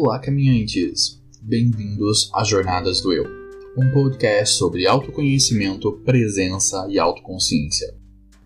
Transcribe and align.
Olá, 0.00 0.20
caminhantes! 0.20 1.20
Bem-vindos 1.42 2.30
às 2.32 2.46
Jornadas 2.46 3.00
do 3.00 3.12
Eu, 3.12 3.24
um 3.76 3.92
podcast 3.92 4.54
sobre 4.54 4.86
autoconhecimento, 4.86 5.90
presença 6.04 6.86
e 6.88 7.00
autoconsciência. 7.00 7.96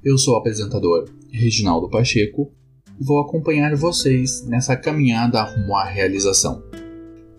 Eu 0.02 0.16
sou 0.16 0.32
o 0.32 0.38
apresentador 0.38 1.10
Reginaldo 1.30 1.90
Pacheco 1.90 2.50
e 2.98 3.04
vou 3.04 3.20
acompanhar 3.20 3.76
vocês 3.76 4.42
nessa 4.46 4.74
caminhada 4.76 5.42
rumo 5.42 5.76
à 5.76 5.84
realização. 5.84 6.64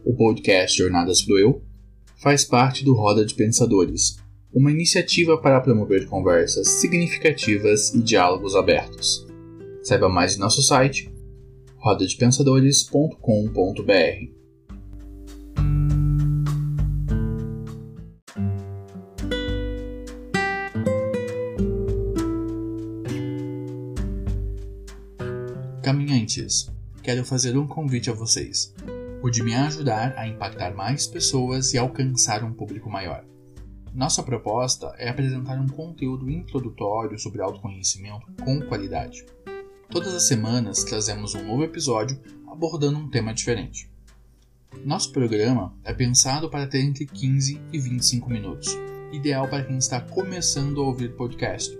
O 0.06 0.16
podcast 0.16 0.78
Jornadas 0.78 1.24
do 1.24 1.36
Eu 1.36 1.64
faz 2.22 2.46
parte 2.46 2.86
do 2.86 2.94
Roda 2.94 3.26
de 3.26 3.34
Pensadores, 3.34 4.18
uma 4.54 4.72
iniciativa 4.72 5.42
para 5.42 5.60
promover 5.60 6.06
conversas 6.06 6.70
significativas 6.70 7.92
e 7.96 8.00
diálogos 8.00 8.56
abertos. 8.56 9.26
Saiba 9.82 10.08
mais 10.08 10.36
em 10.36 10.40
nosso 10.40 10.62
site 10.62 11.12
rodadepensadores.com.br. 11.84 14.32
Caminhantes, 25.82 26.72
quero 27.04 27.26
fazer 27.26 27.58
um 27.58 27.68
convite 27.68 28.10
a 28.10 28.14
vocês. 28.14 28.74
O 29.22 29.30
de 29.30 29.44
me 29.44 29.54
ajudar 29.54 30.18
a 30.18 30.26
impactar 30.26 30.74
mais 30.74 31.06
pessoas 31.06 31.74
e 31.74 31.78
alcançar 31.78 32.46
um 32.46 32.54
público 32.54 32.90
maior. 32.90 33.26
Nossa 33.94 34.24
proposta 34.24 34.96
é 34.98 35.10
apresentar 35.10 35.60
um 35.60 35.68
conteúdo 35.68 36.30
introdutório 36.30 37.20
sobre 37.20 37.42
autoconhecimento 37.42 38.26
com 38.42 38.62
qualidade 38.62 39.26
Todas 39.90 40.14
as 40.14 40.24
semanas 40.24 40.84
trazemos 40.84 41.36
um 41.36 41.46
novo 41.46 41.64
episódio 41.64 42.20
abordando 42.48 42.98
um 42.98 43.10
tema 43.10 43.34
diferente. 43.34 43.92
Nosso 44.84 45.12
programa 45.12 45.76
é 45.84 45.94
pensado 45.94 46.50
para 46.50 46.68
ter 46.68 46.82
entre 46.82 47.06
15 47.06 47.62
e 47.72 47.80
25 47.80 48.30
minutos, 48.30 48.76
ideal 49.12 49.48
para 49.48 49.64
quem 49.64 49.78
está 49.78 50.02
começando 50.02 50.82
a 50.82 50.88
ouvir 50.88 51.16
podcast. 51.16 51.78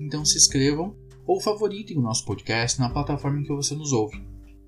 Então 0.00 0.24
se 0.24 0.38
inscrevam 0.38 0.96
ou 1.26 1.40
favoritem 1.40 1.98
o 1.98 2.02
nosso 2.02 2.24
podcast 2.24 2.80
na 2.80 2.88
plataforma 2.88 3.40
em 3.40 3.42
que 3.42 3.52
você 3.52 3.74
nos 3.74 3.92
ouve. 3.92 4.22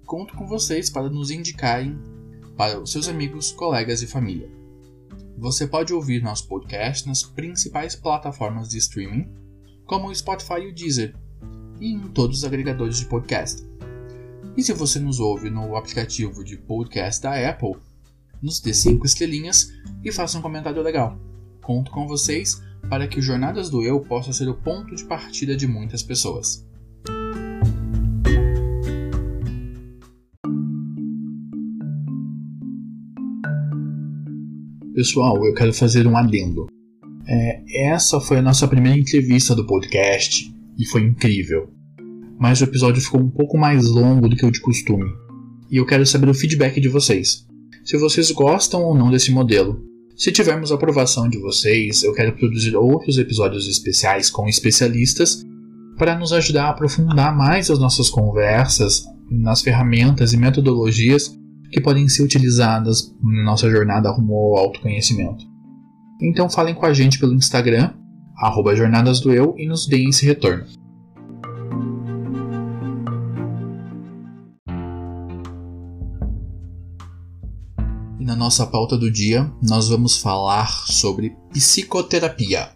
Conto 0.04 0.34
com 0.34 0.46
vocês 0.46 0.90
para 0.90 1.08
nos 1.08 1.30
indicarem 1.30 1.98
para 2.56 2.80
os 2.80 2.90
seus 2.90 3.08
amigos, 3.08 3.52
colegas 3.52 4.02
e 4.02 4.06
família. 4.06 4.50
Você 5.38 5.66
pode 5.66 5.94
ouvir 5.94 6.22
nosso 6.22 6.48
podcast 6.48 7.06
nas 7.06 7.22
principais 7.22 7.94
plataformas 7.94 8.68
de 8.68 8.78
streaming, 8.78 9.28
como 9.86 10.08
o 10.08 10.14
Spotify 10.14 10.60
e 10.62 10.68
o 10.68 10.74
Deezer, 10.74 11.14
e 11.80 11.92
em 11.92 12.00
todos 12.08 12.38
os 12.38 12.44
agregadores 12.44 12.98
de 12.98 13.06
podcast. 13.06 13.62
E 14.56 14.62
se 14.62 14.72
você 14.72 14.98
nos 14.98 15.20
ouve 15.20 15.50
no 15.50 15.76
aplicativo 15.76 16.42
de 16.42 16.56
podcast 16.56 17.22
da 17.22 17.48
Apple, 17.48 17.76
nos 18.42 18.60
dê 18.60 18.74
5 18.74 19.06
estrelinhas 19.06 19.72
e 20.04 20.10
faça 20.10 20.38
um 20.38 20.42
comentário 20.42 20.82
legal. 20.82 21.18
Conto 21.62 21.90
com 21.90 22.06
vocês 22.06 22.60
para 22.88 23.06
que 23.06 23.18
o 23.18 23.22
Jornadas 23.22 23.70
do 23.70 23.82
Eu 23.82 24.00
possa 24.00 24.32
ser 24.32 24.48
o 24.48 24.54
ponto 24.54 24.94
de 24.94 25.04
partida 25.04 25.56
de 25.56 25.66
muitas 25.66 26.02
pessoas. 26.02 26.66
Pessoal, 34.94 35.44
eu 35.46 35.54
quero 35.54 35.72
fazer 35.72 36.06
um 36.08 36.16
adendo. 36.16 36.66
É, 37.28 37.90
essa 37.92 38.20
foi 38.20 38.38
a 38.38 38.42
nossa 38.42 38.66
primeira 38.66 38.98
entrevista 38.98 39.54
do 39.54 39.64
podcast 39.64 40.57
e 40.78 40.86
foi 40.86 41.02
incrível. 41.02 41.70
Mas 42.38 42.60
o 42.60 42.64
episódio 42.64 43.02
ficou 43.02 43.20
um 43.20 43.30
pouco 43.30 43.58
mais 43.58 43.86
longo 43.86 44.28
do 44.28 44.36
que 44.36 44.46
o 44.46 44.50
de 44.50 44.60
costume. 44.60 45.10
E 45.70 45.76
eu 45.76 45.84
quero 45.84 46.06
saber 46.06 46.28
o 46.28 46.34
feedback 46.34 46.80
de 46.80 46.88
vocês. 46.88 47.46
Se 47.84 47.96
vocês 47.98 48.30
gostam 48.30 48.82
ou 48.82 48.94
não 48.94 49.10
desse 49.10 49.32
modelo. 49.32 49.82
Se 50.16 50.32
tivermos 50.32 50.72
aprovação 50.72 51.28
de 51.28 51.38
vocês, 51.38 52.02
eu 52.02 52.12
quero 52.12 52.36
produzir 52.36 52.76
outros 52.76 53.18
episódios 53.18 53.68
especiais 53.68 54.30
com 54.30 54.48
especialistas 54.48 55.44
para 55.96 56.18
nos 56.18 56.32
ajudar 56.32 56.66
a 56.66 56.70
aprofundar 56.70 57.36
mais 57.36 57.70
as 57.70 57.78
nossas 57.78 58.08
conversas 58.08 59.04
nas 59.30 59.60
ferramentas 59.62 60.32
e 60.32 60.36
metodologias 60.36 61.36
que 61.70 61.80
podem 61.80 62.08
ser 62.08 62.22
utilizadas 62.22 63.14
na 63.22 63.44
nossa 63.44 63.68
jornada 63.70 64.10
rumo 64.10 64.34
ao 64.34 64.58
autoconhecimento. 64.58 65.44
Então 66.20 66.48
falem 66.48 66.74
com 66.74 66.86
a 66.86 66.92
gente 66.92 67.18
pelo 67.18 67.34
Instagram, 67.34 67.92
arroba 68.38 68.74
Jornadas 68.74 69.20
do 69.20 69.32
Eu, 69.32 69.54
e 69.58 69.66
nos 69.66 69.86
deem 69.86 70.10
esse 70.10 70.24
retorno. 70.24 70.64
E 78.20 78.24
na 78.24 78.36
nossa 78.36 78.66
pauta 78.66 78.96
do 78.96 79.10
dia, 79.10 79.52
nós 79.60 79.88
vamos 79.88 80.18
falar 80.18 80.68
sobre 80.86 81.36
psicoterapia. 81.52 82.70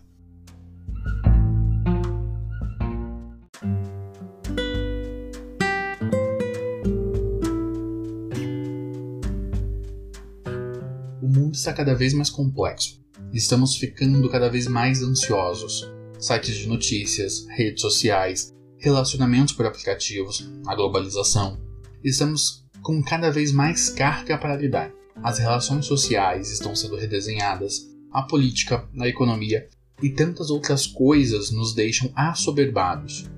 O 11.20 11.28
mundo 11.28 11.54
está 11.54 11.72
cada 11.72 11.94
vez 11.94 12.12
mais 12.12 12.28
complexo 12.28 13.01
Estamos 13.32 13.76
ficando 13.76 14.28
cada 14.28 14.50
vez 14.50 14.66
mais 14.66 15.02
ansiosos. 15.02 15.90
Sites 16.18 16.54
de 16.54 16.68
notícias, 16.68 17.46
redes 17.48 17.80
sociais, 17.80 18.52
relacionamentos 18.76 19.54
por 19.54 19.64
aplicativos, 19.64 20.52
a 20.66 20.74
globalização. 20.74 21.58
Estamos 22.04 22.66
com 22.82 23.02
cada 23.02 23.30
vez 23.30 23.50
mais 23.50 23.88
carga 23.88 24.36
para 24.36 24.56
lidar. 24.56 24.92
As 25.22 25.38
relações 25.38 25.86
sociais 25.86 26.50
estão 26.50 26.76
sendo 26.76 26.94
redesenhadas, 26.94 27.88
a 28.12 28.22
política, 28.22 28.86
a 29.00 29.08
economia 29.08 29.66
e 30.02 30.10
tantas 30.10 30.50
outras 30.50 30.86
coisas 30.86 31.50
nos 31.50 31.74
deixam 31.74 32.12
assoberbados. 32.14 33.30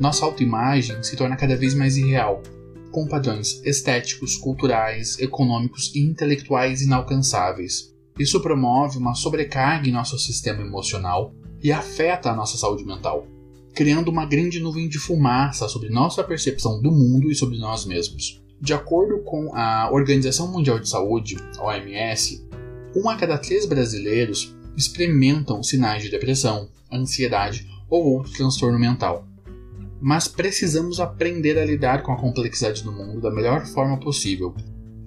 Nossa 0.00 0.24
autoimagem 0.24 1.02
se 1.02 1.14
torna 1.14 1.36
cada 1.36 1.56
vez 1.56 1.74
mais 1.74 1.98
irreal, 1.98 2.42
com 2.90 3.06
padrões 3.06 3.60
estéticos, 3.66 4.34
culturais, 4.36 5.18
econômicos 5.18 5.94
e 5.94 6.00
intelectuais 6.00 6.80
inalcançáveis. 6.80 7.91
Isso 8.18 8.40
promove 8.40 8.98
uma 8.98 9.14
sobrecarga 9.14 9.88
em 9.88 9.92
nosso 9.92 10.18
sistema 10.18 10.60
emocional 10.62 11.34
e 11.62 11.72
afeta 11.72 12.30
a 12.30 12.36
nossa 12.36 12.58
saúde 12.58 12.84
mental, 12.84 13.26
criando 13.74 14.10
uma 14.10 14.26
grande 14.26 14.60
nuvem 14.60 14.88
de 14.88 14.98
fumaça 14.98 15.68
sobre 15.68 15.88
nossa 15.88 16.22
percepção 16.22 16.80
do 16.82 16.90
mundo 16.90 17.30
e 17.30 17.34
sobre 17.34 17.58
nós 17.58 17.86
mesmos. 17.86 18.42
De 18.60 18.74
acordo 18.74 19.22
com 19.24 19.54
a 19.54 19.90
Organização 19.90 20.50
Mundial 20.50 20.78
de 20.78 20.88
Saúde, 20.88 21.36
OMS, 21.58 22.46
um 22.94 23.08
a 23.08 23.16
cada 23.16 23.38
três 23.38 23.66
brasileiros 23.66 24.54
experimentam 24.76 25.62
sinais 25.62 26.02
de 26.02 26.10
depressão, 26.10 26.68
ansiedade 26.92 27.68
ou 27.88 28.04
outro 28.04 28.32
transtorno 28.32 28.78
mental. 28.78 29.26
Mas 30.00 30.28
precisamos 30.28 31.00
aprender 31.00 31.58
a 31.58 31.64
lidar 31.64 32.02
com 32.02 32.12
a 32.12 32.18
complexidade 32.18 32.82
do 32.82 32.92
mundo 32.92 33.20
da 33.20 33.30
melhor 33.30 33.64
forma 33.66 33.98
possível. 33.98 34.54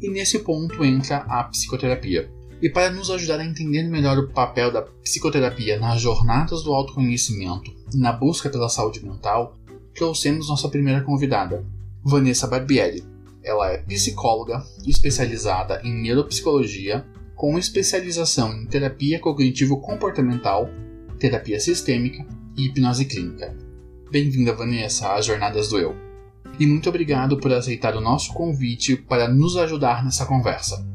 E 0.02 0.10
nesse 0.10 0.40
ponto 0.40 0.84
entra 0.84 1.18
a 1.18 1.44
psicoterapia, 1.46 2.32
e 2.62 2.70
para 2.70 2.92
nos 2.92 3.10
ajudar 3.12 3.40
a 3.40 3.46
entender 3.46 3.84
melhor 3.84 4.18
o 4.18 4.30
papel 4.30 4.72
da 4.72 4.82
psicoterapia 4.82 5.80
nas 5.80 6.02
jornadas 6.02 6.64
do 6.64 6.74
autoconhecimento 6.74 7.72
e 7.94 7.98
na 7.98 8.12
busca 8.12 8.50
pela 8.50 8.70
saúde 8.70 9.04
mental, 9.04 9.58
trouxemos 9.94 10.50
nossa 10.50 10.70
primeira 10.70 11.02
convidada, 11.02 11.66
Vanessa 12.04 12.48
Barbieri. 12.48 13.04
Ela 13.44 13.72
é 13.72 13.78
psicóloga 13.78 14.64
especializada 14.86 15.82
em 15.84 15.94
neuropsicologia, 16.02 17.06
com 17.36 17.60
especialização 17.60 18.54
em 18.54 18.66
terapia 18.66 19.20
cognitivo-comportamental, 19.20 20.70
terapia 21.20 21.60
sistêmica 21.60 22.26
e 22.58 22.68
hipnose 22.68 23.06
clínica. 23.06 23.56
Bem-vinda, 24.10 24.54
Vanessa, 24.54 25.14
às 25.14 25.26
Jornadas 25.26 25.68
do 25.68 25.78
Eu. 25.78 25.96
E 26.60 26.66
muito 26.66 26.88
obrigado 26.88 27.38
por 27.38 27.52
aceitar 27.52 27.96
o 27.96 28.02
nosso 28.02 28.34
convite 28.34 28.96
para 28.96 29.28
nos 29.28 29.58
ajudar 29.58 30.04
nessa 30.04 30.26
conversa. 30.26 30.95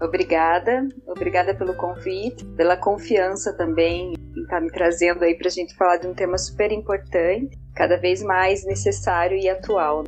Obrigada, 0.00 0.88
obrigada 1.06 1.52
pelo 1.54 1.74
convite, 1.74 2.44
pela 2.56 2.76
confiança 2.76 3.52
também 3.52 4.12
em 4.12 4.42
estar 4.42 4.56
tá 4.56 4.60
me 4.60 4.70
trazendo 4.70 5.24
aí 5.24 5.36
para 5.36 5.48
a 5.48 5.50
gente 5.50 5.74
falar 5.74 5.96
de 5.96 6.06
um 6.06 6.14
tema 6.14 6.38
super 6.38 6.70
importante, 6.70 7.58
cada 7.74 7.96
vez 7.96 8.22
mais 8.22 8.64
necessário 8.64 9.36
e 9.36 9.48
atual. 9.48 10.04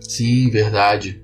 Sim, 0.00 0.48
verdade. 0.48 1.22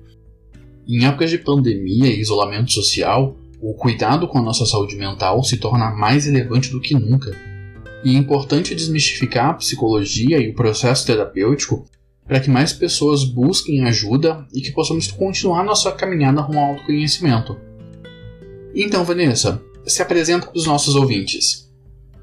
Em 0.87 1.05
épocas 1.05 1.31
de 1.31 1.39
pandemia 1.39 2.07
e 2.07 2.19
isolamento 2.19 2.71
social, 2.71 3.35
o 3.59 3.73
cuidado 3.73 4.27
com 4.27 4.37
a 4.37 4.41
nossa 4.43 4.65
saúde 4.65 4.95
mental 4.95 5.43
se 5.43 5.57
torna 5.57 5.89
mais 5.89 6.25
relevante 6.25 6.69
do 6.69 6.81
que 6.81 6.93
nunca. 6.93 7.31
E 8.03 8.15
é 8.15 8.17
importante 8.17 8.75
desmistificar 8.75 9.49
a 9.49 9.53
psicologia 9.55 10.39
e 10.39 10.49
o 10.49 10.55
processo 10.55 11.05
terapêutico 11.05 11.85
para 12.25 12.39
que 12.39 12.49
mais 12.49 12.71
pessoas 12.71 13.23
busquem 13.23 13.85
ajuda 13.85 14.45
e 14.53 14.61
que 14.61 14.71
possamos 14.71 15.11
continuar 15.11 15.63
nossa 15.63 15.91
caminhada 15.91 16.41
rumo 16.41 16.59
ao 16.59 16.71
autoconhecimento. 16.71 17.59
Então, 18.73 19.03
Vanessa, 19.03 19.61
se 19.85 20.01
apresenta 20.01 20.47
para 20.47 20.57
os 20.57 20.65
nossos 20.65 20.95
ouvintes. 20.95 21.69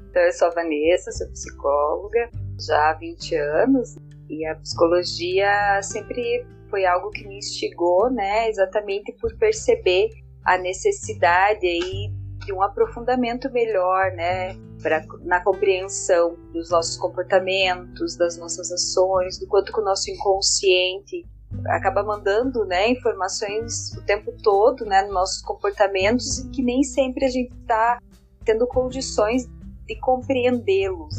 Então, 0.09 0.21
eu 0.21 0.33
sou 0.33 0.47
a 0.47 0.51
Vanessa, 0.51 1.11
sou 1.11 1.27
psicóloga 1.29 2.29
já 2.59 2.89
há 2.89 2.93
20 2.95 3.35
anos 3.35 3.95
e 4.29 4.45
a 4.45 4.55
psicologia 4.55 5.79
sempre 5.81 6.45
foi 6.69 6.85
algo 6.85 7.09
que 7.09 7.27
me 7.27 7.37
instigou, 7.37 8.11
né, 8.11 8.47
exatamente 8.49 9.11
por 9.13 9.35
perceber 9.37 10.09
a 10.43 10.57
necessidade 10.57 11.65
aí 11.65 12.11
de 12.45 12.53
um 12.53 12.61
aprofundamento 12.61 13.51
melhor, 13.51 14.11
né, 14.11 14.55
pra, 14.81 15.03
na 15.21 15.41
compreensão 15.43 16.35
dos 16.53 16.69
nossos 16.69 16.97
comportamentos, 16.97 18.15
das 18.15 18.37
nossas 18.37 18.71
ações, 18.71 19.37
do 19.39 19.47
quanto 19.47 19.71
que 19.71 19.79
o 19.79 19.83
nosso 19.83 20.09
inconsciente 20.09 21.25
acaba 21.67 22.03
mandando, 22.03 22.63
né, 22.65 22.89
informações 22.89 23.91
o 23.97 24.05
tempo 24.05 24.31
todo, 24.43 24.85
né, 24.85 25.01
nos 25.03 25.13
nossos 25.13 25.41
comportamentos 25.41 26.39
e 26.39 26.49
que 26.49 26.61
nem 26.61 26.83
sempre 26.83 27.25
a 27.25 27.29
gente 27.29 27.53
está 27.61 27.99
tendo 28.45 28.67
condições 28.67 29.47
de 29.85 29.95
compreendê-los, 29.99 31.15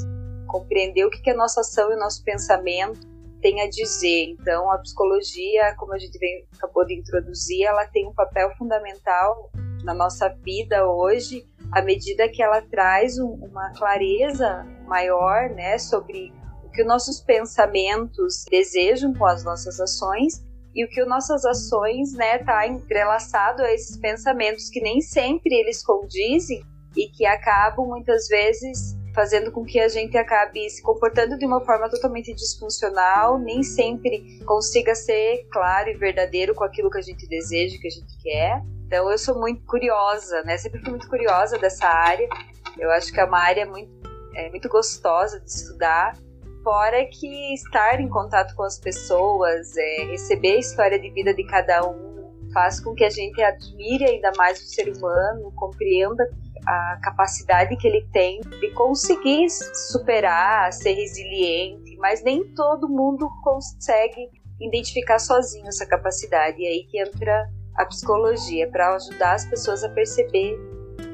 compreender 0.46 1.04
o 1.04 1.10
que, 1.10 1.20
que 1.20 1.30
a 1.30 1.36
nossa 1.36 1.60
ação 1.60 1.90
e 1.90 1.94
o 1.94 1.98
nosso 1.98 2.22
pensamento 2.24 3.00
tem 3.40 3.60
a 3.62 3.68
dizer. 3.68 4.36
Então, 4.38 4.70
a 4.70 4.78
psicologia, 4.78 5.74
como 5.76 5.92
a 5.94 5.98
gente 5.98 6.16
vem, 6.18 6.46
acabou 6.56 6.84
de 6.86 6.94
introduzir, 6.94 7.64
ela 7.66 7.86
tem 7.86 8.06
um 8.06 8.14
papel 8.14 8.50
fundamental 8.56 9.50
na 9.82 9.94
nossa 9.94 10.28
vida 10.28 10.88
hoje, 10.88 11.44
à 11.72 11.82
medida 11.82 12.28
que 12.28 12.42
ela 12.42 12.62
traz 12.62 13.18
um, 13.18 13.28
uma 13.28 13.72
clareza 13.74 14.66
maior, 14.86 15.50
né, 15.50 15.78
sobre 15.78 16.32
o 16.64 16.70
que 16.70 16.82
os 16.82 16.88
nossos 16.88 17.20
pensamentos 17.20 18.44
desejam 18.50 19.14
com 19.14 19.26
as 19.26 19.44
nossas 19.44 19.80
ações 19.80 20.44
e 20.74 20.84
o 20.84 20.88
que 20.88 21.00
as 21.00 21.08
nossas 21.08 21.44
ações, 21.44 22.12
né, 22.14 22.38
tá 22.38 22.66
entrelaçado 22.66 23.62
a 23.62 23.72
esses 23.72 23.96
pensamentos 23.96 24.68
que 24.68 24.80
nem 24.80 25.00
sempre 25.00 25.54
eles 25.54 25.84
condizem 25.84 26.62
e 26.96 27.08
que 27.08 27.24
acabam 27.24 27.86
muitas 27.86 28.28
vezes 28.28 28.96
fazendo 29.14 29.50
com 29.50 29.64
que 29.64 29.80
a 29.80 29.88
gente 29.88 30.16
acabe 30.16 30.68
se 30.70 30.82
comportando 30.82 31.36
de 31.36 31.44
uma 31.44 31.60
forma 31.64 31.88
totalmente 31.88 32.32
disfuncional, 32.34 33.38
nem 33.38 33.62
sempre 33.62 34.38
consiga 34.44 34.94
ser 34.94 35.46
claro 35.50 35.90
e 35.90 35.96
verdadeiro 35.96 36.54
com 36.54 36.64
aquilo 36.64 36.90
que 36.90 36.98
a 36.98 37.02
gente 37.02 37.26
deseja, 37.28 37.76
que 37.80 37.88
a 37.88 37.90
gente 37.90 38.18
quer. 38.22 38.62
Então 38.90 39.08
eu 39.08 39.16
sou 39.16 39.38
muito 39.38 39.64
curiosa, 39.66 40.42
né? 40.42 40.58
Sempre 40.58 40.80
fui 40.80 40.90
muito 40.90 41.08
curiosa 41.08 41.56
dessa 41.56 41.86
área. 41.86 42.28
Eu 42.76 42.90
acho 42.90 43.12
que 43.12 43.20
é 43.20 43.24
uma 43.24 43.38
área 43.38 43.64
muito, 43.64 43.88
é, 44.34 44.50
muito 44.50 44.68
gostosa 44.68 45.38
de 45.38 45.48
estudar. 45.48 46.16
Fora 46.64 47.06
que 47.06 47.54
estar 47.54 48.00
em 48.00 48.08
contato 48.08 48.52
com 48.56 48.64
as 48.64 48.80
pessoas, 48.80 49.76
é, 49.76 50.06
receber 50.06 50.56
a 50.56 50.58
história 50.58 50.98
de 50.98 51.08
vida 51.10 51.32
de 51.32 51.44
cada 51.44 51.88
um, 51.88 52.50
faz 52.52 52.80
com 52.80 52.92
que 52.92 53.04
a 53.04 53.10
gente 53.10 53.40
admire 53.40 54.06
ainda 54.06 54.32
mais 54.36 54.60
o 54.60 54.66
ser 54.66 54.92
humano, 54.92 55.52
compreenda 55.54 56.28
a 56.66 56.98
capacidade 57.00 57.76
que 57.76 57.86
ele 57.86 58.04
tem 58.12 58.40
de 58.40 58.72
conseguir 58.72 59.48
superar, 59.48 60.72
ser 60.72 60.94
resiliente, 60.94 61.96
mas 61.98 62.24
nem 62.24 62.44
todo 62.54 62.88
mundo 62.88 63.30
consegue 63.44 64.28
identificar 64.60 65.20
sozinho 65.20 65.68
essa 65.68 65.86
capacidade. 65.86 66.60
E 66.60 66.66
aí 66.66 66.84
que 66.90 67.00
entra 67.00 67.48
a 67.76 67.84
psicologia 67.86 68.68
para 68.70 68.94
ajudar 68.96 69.34
as 69.34 69.46
pessoas 69.46 69.82
a 69.84 69.88
perceber 69.88 70.58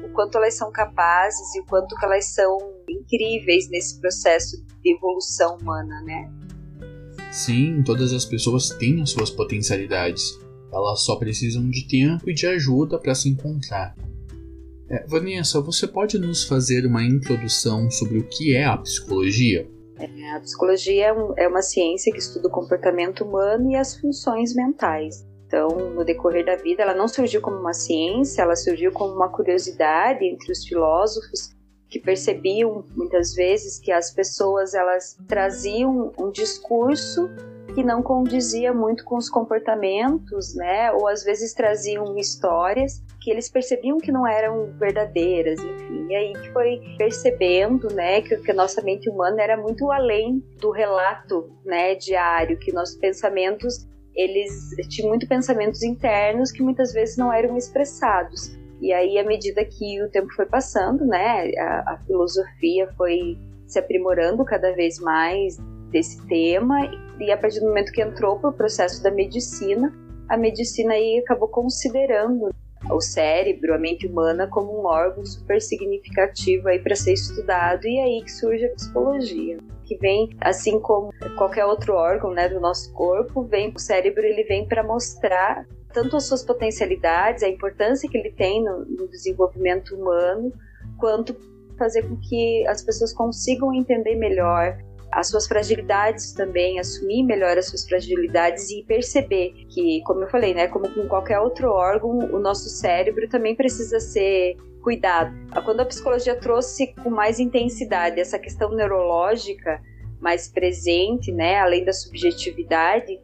o 0.03 0.09
quanto 0.09 0.37
elas 0.37 0.55
são 0.55 0.71
capazes 0.71 1.55
e 1.55 1.61
o 1.61 1.65
quanto 1.65 1.95
que 1.95 2.05
elas 2.05 2.25
são 2.25 2.57
incríveis 2.89 3.69
nesse 3.69 3.99
processo 3.99 4.63
de 4.81 4.95
evolução 4.95 5.57
humana, 5.57 6.01
né? 6.01 6.31
Sim, 7.31 7.83
todas 7.83 8.13
as 8.13 8.25
pessoas 8.25 8.69
têm 8.69 9.01
as 9.01 9.11
suas 9.11 9.29
potencialidades. 9.29 10.39
Elas 10.71 11.01
só 11.01 11.15
precisam 11.15 11.69
de 11.69 11.87
tempo 11.87 12.29
e 12.29 12.33
de 12.33 12.47
ajuda 12.47 12.99
para 12.99 13.15
se 13.15 13.29
encontrar. 13.29 13.95
É, 14.89 15.05
Vanessa, 15.05 15.59
você 15.59 15.85
pode 15.85 16.17
nos 16.17 16.45
fazer 16.45 16.85
uma 16.85 17.03
introdução 17.03 17.91
sobre 17.91 18.19
o 18.19 18.27
que 18.27 18.55
é 18.55 18.65
a 18.65 18.77
psicologia? 18.77 19.69
É, 19.99 20.31
a 20.31 20.39
psicologia 20.39 21.07
é, 21.07 21.43
é 21.43 21.47
uma 21.47 21.61
ciência 21.61 22.11
que 22.11 22.19
estuda 22.19 22.47
o 22.47 22.51
comportamento 22.51 23.23
humano 23.23 23.71
e 23.71 23.75
as 23.75 23.97
funções 23.97 24.55
mentais. 24.55 25.25
Então, 25.47 25.69
no 25.69 26.03
decorrer 26.03 26.45
da 26.45 26.57
vida, 26.57 26.83
ela 26.83 26.93
não 26.93 27.07
surgiu 27.07 27.41
como 27.41 27.57
uma 27.57 27.73
ciência, 27.73 28.41
ela 28.41 28.55
surgiu 28.55 28.91
como 28.91 29.13
uma 29.13 29.29
curiosidade 29.29 30.25
entre 30.25 30.51
os 30.51 30.67
filósofos 30.67 31.55
que 31.89 31.99
percebiam 31.99 32.83
muitas 32.93 33.33
vezes 33.33 33.79
que 33.79 33.89
as 33.89 34.11
pessoas 34.11 34.73
elas 34.73 35.17
traziam 35.25 36.11
um 36.19 36.29
discurso 36.29 37.29
que 37.73 37.81
não 37.81 38.03
condizia 38.03 38.73
muito 38.73 39.05
com 39.05 39.15
os 39.15 39.29
comportamentos, 39.29 40.53
né? 40.53 40.91
Ou 40.91 41.07
às 41.07 41.23
vezes 41.23 41.53
traziam 41.53 42.17
histórias 42.17 43.01
que 43.21 43.31
eles 43.31 43.49
percebiam 43.49 43.99
que 43.99 44.11
não 44.11 44.27
eram 44.27 44.73
verdadeiras, 44.77 45.59
enfim. 45.61 46.07
E 46.09 46.15
aí 46.15 46.33
que 46.33 46.51
foi 46.51 46.81
percebendo, 46.97 47.93
né, 47.93 48.21
que, 48.21 48.35
que 48.37 48.51
a 48.51 48.53
nossa 48.53 48.81
mente 48.81 49.09
humana 49.09 49.41
era 49.41 49.55
muito 49.55 49.91
além 49.91 50.43
do 50.59 50.71
relato, 50.71 51.51
né, 51.63 51.95
diário, 51.95 52.57
que 52.57 52.73
nossos 52.73 52.97
pensamentos 52.97 53.87
eles 54.17 54.69
tinham 54.89 55.09
muito 55.09 55.27
pensamentos 55.27 55.83
internos 55.83 56.51
que 56.51 56.63
muitas 56.63 56.91
vezes 56.91 57.15
não 57.15 57.31
eram 57.31 57.55
expressados. 57.55 58.57
E 58.81 58.91
aí, 58.91 59.17
à 59.17 59.23
medida 59.23 59.63
que 59.63 60.01
o 60.03 60.09
tempo 60.09 60.31
foi 60.33 60.45
passando, 60.45 61.05
né, 61.05 61.51
a, 61.57 61.93
a 61.93 61.97
filosofia 62.05 62.91
foi 62.97 63.37
se 63.67 63.79
aprimorando 63.79 64.43
cada 64.43 64.73
vez 64.73 64.99
mais 64.99 65.57
desse 65.91 66.25
tema 66.27 66.79
e 67.19 67.31
a 67.31 67.37
partir 67.37 67.59
do 67.59 67.67
momento 67.67 67.91
que 67.91 68.01
entrou 68.01 68.39
para 68.39 68.49
o 68.49 68.53
processo 68.53 69.01
da 69.03 69.11
medicina, 69.11 69.93
a 70.29 70.37
medicina 70.37 70.93
aí 70.93 71.19
acabou 71.19 71.47
considerando 71.47 72.53
o 72.89 73.01
cérebro, 73.01 73.73
a 73.73 73.77
mente 73.77 74.07
humana 74.07 74.47
como 74.47 74.81
um 74.81 74.85
órgão 74.85 75.25
super 75.25 75.61
significativo 75.61 76.67
aí 76.67 76.79
para 76.79 76.95
ser 76.95 77.13
estudado 77.13 77.85
e 77.85 77.99
aí 77.99 78.23
que 78.23 78.31
surge 78.31 78.65
a 78.65 78.73
psicologia, 78.73 79.57
que 79.85 79.97
vem 79.97 80.29
assim 80.41 80.79
como 80.79 81.11
qualquer 81.37 81.65
outro 81.65 81.93
órgão, 81.93 82.31
né, 82.31 82.49
do 82.49 82.59
nosso 82.59 82.91
corpo, 82.93 83.43
vem 83.43 83.73
o 83.75 83.79
cérebro 83.79 84.23
ele 84.23 84.43
vem 84.43 84.67
para 84.67 84.83
mostrar 84.83 85.65
tanto 85.93 86.15
as 86.15 86.25
suas 86.25 86.43
potencialidades, 86.43 87.43
a 87.43 87.49
importância 87.49 88.09
que 88.09 88.17
ele 88.17 88.31
tem 88.31 88.63
no, 88.63 88.85
no 88.85 89.07
desenvolvimento 89.07 89.95
humano, 89.95 90.53
quanto 90.97 91.35
fazer 91.77 92.03
com 92.03 92.17
que 92.17 92.65
as 92.67 92.83
pessoas 92.83 93.13
consigam 93.13 93.73
entender 93.73 94.15
melhor 94.15 94.77
as 95.11 95.29
suas 95.29 95.47
fragilidades 95.47 96.33
também, 96.33 96.79
assumir 96.79 97.23
melhor 97.23 97.57
as 97.57 97.67
suas 97.67 97.87
fragilidades 97.87 98.69
e 98.69 98.83
perceber 98.83 99.53
que, 99.69 100.01
como 100.05 100.23
eu 100.23 100.27
falei, 100.27 100.53
né, 100.53 100.67
como 100.67 100.89
com 100.89 101.07
qualquer 101.07 101.39
outro 101.39 101.69
órgão, 101.69 102.17
o 102.33 102.39
nosso 102.39 102.69
cérebro 102.69 103.27
também 103.29 103.55
precisa 103.55 103.99
ser 103.99 104.55
cuidado. 104.81 105.33
Quando 105.65 105.81
a 105.81 105.85
psicologia 105.85 106.35
trouxe 106.35 106.93
com 107.03 107.09
mais 107.09 107.39
intensidade 107.39 108.19
essa 108.19 108.37
questão 108.39 108.69
neurológica 108.71 109.81
mais 110.19 110.47
presente, 110.47 111.31
né, 111.31 111.59
além 111.59 111.83
da 111.83 111.93
subjetividade, 111.93 113.19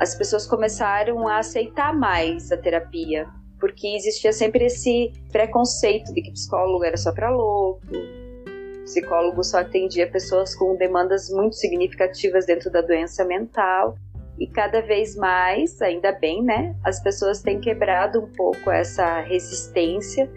as 0.00 0.14
pessoas 0.14 0.46
começaram 0.46 1.28
a 1.28 1.38
aceitar 1.38 1.94
mais 1.94 2.50
a 2.50 2.56
terapia, 2.56 3.28
porque 3.60 3.86
existia 3.88 4.32
sempre 4.32 4.64
esse 4.64 5.12
preconceito 5.30 6.12
de 6.12 6.22
que 6.22 6.32
psicólogo 6.32 6.84
era 6.84 6.96
só 6.96 7.12
para 7.12 7.30
louco, 7.30 7.80
psicólogo 8.92 9.42
só 9.42 9.60
atendia 9.60 10.06
pessoas 10.06 10.54
com 10.54 10.76
demandas 10.76 11.30
muito 11.30 11.56
significativas 11.56 12.44
dentro 12.44 12.70
da 12.70 12.82
doença 12.82 13.24
mental. 13.24 13.96
E 14.38 14.46
cada 14.46 14.80
vez 14.82 15.16
mais, 15.16 15.80
ainda 15.80 16.12
bem, 16.12 16.42
né? 16.42 16.76
As 16.84 17.02
pessoas 17.02 17.40
têm 17.40 17.60
quebrado 17.60 18.20
um 18.20 18.26
pouco 18.26 18.70
essa 18.70 19.20
resistência 19.20 20.30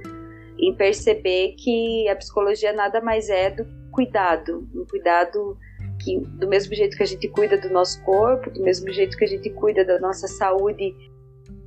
em 0.58 0.74
perceber 0.74 1.56
que 1.58 2.08
a 2.08 2.16
psicologia 2.16 2.72
nada 2.72 3.02
mais 3.02 3.30
é 3.30 3.50
do 3.50 3.66
cuidado, 3.92 4.68
um 4.74 4.86
cuidado 4.86 5.58
que 6.02 6.20
do 6.20 6.48
mesmo 6.48 6.74
jeito 6.74 6.96
que 6.96 7.04
a 7.04 7.08
gente 7.08 7.28
cuida 7.30 7.58
do 7.58 7.70
nosso 7.70 8.02
corpo, 8.04 8.50
do 8.50 8.62
mesmo 8.62 8.92
jeito 8.92 9.18
que 9.18 9.26
a 9.26 9.28
gente 9.28 9.50
cuida 9.50 9.84
da 9.84 10.00
nossa 10.00 10.28
saúde 10.28 10.94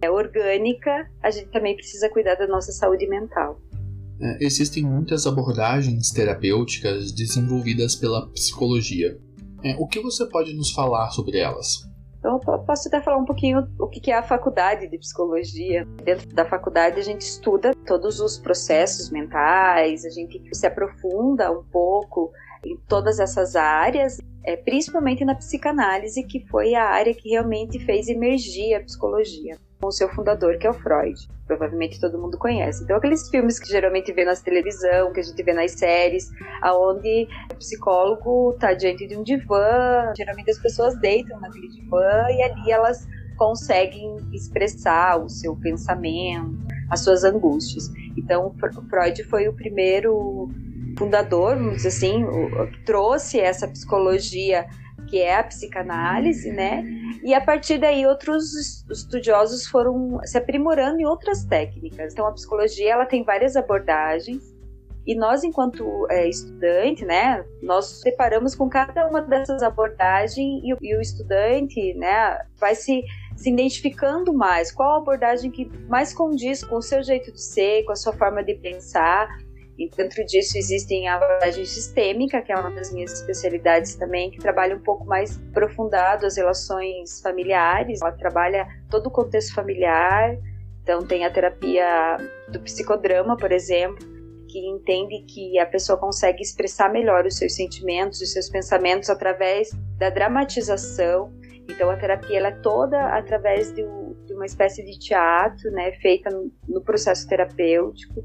é, 0.00 0.11
orgânica, 0.11 1.11
a 1.23 1.30
gente 1.30 1.49
também 1.49 1.75
precisa 1.75 2.09
cuidar 2.09 2.37
da 2.37 2.47
nossa 2.47 2.73
saúde 2.73 3.07
mental. 3.07 3.61
É, 4.20 4.44
existem 4.44 4.84
muitas 4.84 5.26
abordagens 5.26 6.10
terapêuticas 6.10 7.12
desenvolvidas 7.12 7.94
pela 7.94 8.28
psicologia. 8.30 9.16
É, 9.62 9.76
o 9.78 9.87
que 9.87 10.00
você 10.00 10.26
pode 10.26 10.54
nos 10.54 10.72
falar 10.72 11.10
sobre 11.10 11.38
elas? 11.38 11.88
Então, 12.18 12.40
eu 12.48 12.58
posso 12.58 12.88
até 12.88 13.00
falar 13.00 13.18
um 13.18 13.25
pouquinho 13.25 13.68
o 13.78 13.87
que 13.87 14.10
é 14.10 14.18
a 14.18 14.22
faculdade 14.22 14.88
de 14.88 14.98
psicologia. 14.98 15.87
Dentro 16.02 16.28
da 16.34 16.44
faculdade, 16.44 16.98
a 16.98 17.02
gente 17.02 17.20
estuda 17.20 17.72
todos 17.87 18.18
os 18.18 18.37
processos 18.38 19.10
mentais, 19.10 20.04
a 20.04 20.10
gente 20.10 20.42
se 20.52 20.66
aprofunda 20.66 21.50
um 21.52 21.62
pouco 21.62 22.32
em 22.66 22.76
todas 22.88 23.20
essas 23.20 23.54
áreas, 23.54 24.18
é, 24.44 24.56
principalmente 24.56 25.25
na 25.25 25.37
psicanálise, 25.37 26.25
que 26.25 26.44
foi 26.48 26.75
a 26.75 26.87
área 26.87 27.14
que 27.14 27.30
realmente 27.30 27.78
fez 27.78 28.08
emergir 28.08 28.75
a 28.75 28.80
psicologia 28.80 29.56
com 29.80 29.88
o 29.88 29.92
seu 29.92 30.08
fundador, 30.08 30.58
que 30.58 30.66
é 30.66 30.70
o 30.70 30.75
Freud. 30.75 31.28
Provavelmente 31.47 32.00
todo 32.00 32.18
mundo 32.18 32.37
conhece. 32.37 32.82
Então, 32.82 32.97
aqueles 32.97 33.28
filmes 33.28 33.58
que 33.58 33.68
geralmente 33.68 34.12
vê 34.12 34.25
na 34.25 34.35
televisão, 34.35 35.12
que 35.12 35.20
a 35.20 35.23
gente 35.23 35.42
vê 35.42 35.52
nas 35.52 35.73
séries, 35.73 36.30
aonde 36.62 37.28
o 37.52 37.54
psicólogo 37.56 38.52
está 38.54 38.75
diante 38.75 39.06
de 39.06 39.16
um 39.16 39.23
divã, 39.23 40.12
geralmente 40.16 40.50
as 40.50 40.58
pessoas 40.58 40.99
deitam 41.00 41.40
naquele 41.40 41.68
divã 41.68 42.26
e 42.30 42.42
ali 42.42 42.70
elas 42.70 43.06
conseguem 43.37 44.16
expressar 44.32 45.23
o 45.23 45.28
seu 45.28 45.54
pensamento, 45.56 46.58
as 46.90 47.00
suas 47.00 47.23
angústias. 47.23 47.88
Então, 48.16 48.52
Freud 48.90 49.23
foi 49.25 49.49
o 49.49 49.52
primeiro 49.54 50.50
fundador, 50.99 51.56
vamos 51.56 51.76
dizer 51.76 51.88
assim, 51.88 52.25
trouxe 52.85 53.38
essa 53.38 53.68
psicologia 53.68 54.66
que 55.09 55.21
é 55.21 55.37
a 55.37 55.45
psicanálise, 55.45 56.50
né? 56.53 56.85
E 57.23 57.35
a 57.35 57.41
partir 57.41 57.79
daí 57.79 58.07
outros 58.07 58.85
estudiosos 58.91 59.67
foram 59.67 60.21
se 60.25 60.37
aprimorando 60.37 61.00
em 61.00 61.07
outras 61.07 61.45
técnicas. 61.45 62.12
Então 62.12 62.27
a 62.27 62.33
psicologia 62.33 62.93
ela 62.93 63.07
tem 63.07 63.25
várias 63.25 63.57
abordagens 63.57 64.43
e 65.07 65.15
nós 65.15 65.43
enquanto 65.43 66.07
é, 66.11 66.29
estudante, 66.29 67.05
né, 67.05 67.43
nós 67.62 68.03
separamos 68.03 68.55
com 68.55 68.69
cada 68.69 69.07
uma 69.09 69.23
dessas 69.23 69.62
abordagens 69.62 70.62
e, 70.62 70.77
e 70.83 70.95
o 70.95 71.00
estudante, 71.00 71.95
né, 71.95 72.38
vai 72.59 72.75
se 72.75 73.03
se 73.38 73.50
identificando 73.50 74.35
mais, 74.35 74.73
qual 74.73 74.95
a 74.95 74.99
abordagem 74.99 75.49
que 75.49 75.71
mais 75.88 76.12
condiz 76.12 76.65
com 76.65 76.77
o 76.77 76.83
seu 76.83 77.05
jeito 77.05 77.33
de 77.33 77.41
ser, 77.41 77.85
com 77.85 77.93
a 77.93 77.97
sua 77.97 78.12
forma 78.12 78.43
de 78.43 78.55
pensar. 78.55 79.29
E 79.78 79.88
dentro 79.88 80.25
disso 80.26 80.58
existem 80.58 81.06
a 81.06 81.14
abordagem 81.14 81.64
sistêmica, 81.64 82.42
que 82.42 82.50
é 82.50 82.56
uma 82.56 82.70
das 82.70 82.92
minhas 82.92 83.12
especialidades 83.12 83.94
também, 83.94 84.30
que 84.30 84.38
trabalha 84.38 84.75
um 84.75 84.80
pouco 84.80 85.04
mais 85.04 85.38
aprofundado 85.50 86.26
as 86.26 86.37
relações 86.37 87.20
familiares. 87.20 88.02
Ela 88.02 88.12
trabalha 88.12 88.66
todo 88.90 89.06
o 89.06 89.11
contexto 89.11 89.54
familiar. 89.54 90.37
Então 90.82 91.06
tem 91.06 91.25
a 91.25 91.30
terapia 91.30 92.16
do 92.49 92.58
psicodrama, 92.61 93.37
por 93.37 93.52
exemplo, 93.52 94.04
que 94.49 94.58
entende 94.66 95.25
que 95.28 95.58
a 95.61 95.66
pessoa 95.66 95.97
consegue 95.97 96.42
expressar 96.42 96.90
melhor 96.90 97.25
os 97.25 97.37
seus 97.37 97.54
sentimentos, 97.54 98.20
os 98.20 98.32
seus 98.32 98.49
pensamentos 98.49 99.08
através 99.08 99.70
da 99.97 100.11
dramatização 100.11 101.32
então 101.68 101.90
a 101.90 101.97
terapia 101.97 102.38
ela 102.38 102.49
é 102.49 102.61
toda 102.62 102.99
através 103.14 103.73
de, 103.75 103.82
uma 104.32 104.47
espécie 104.47 104.82
de 104.85 104.99
teatro, 104.99 105.70
né, 105.70 105.92
feita 106.00 106.30
no 106.66 106.80
processo 106.80 107.28
terapêutico. 107.28 108.25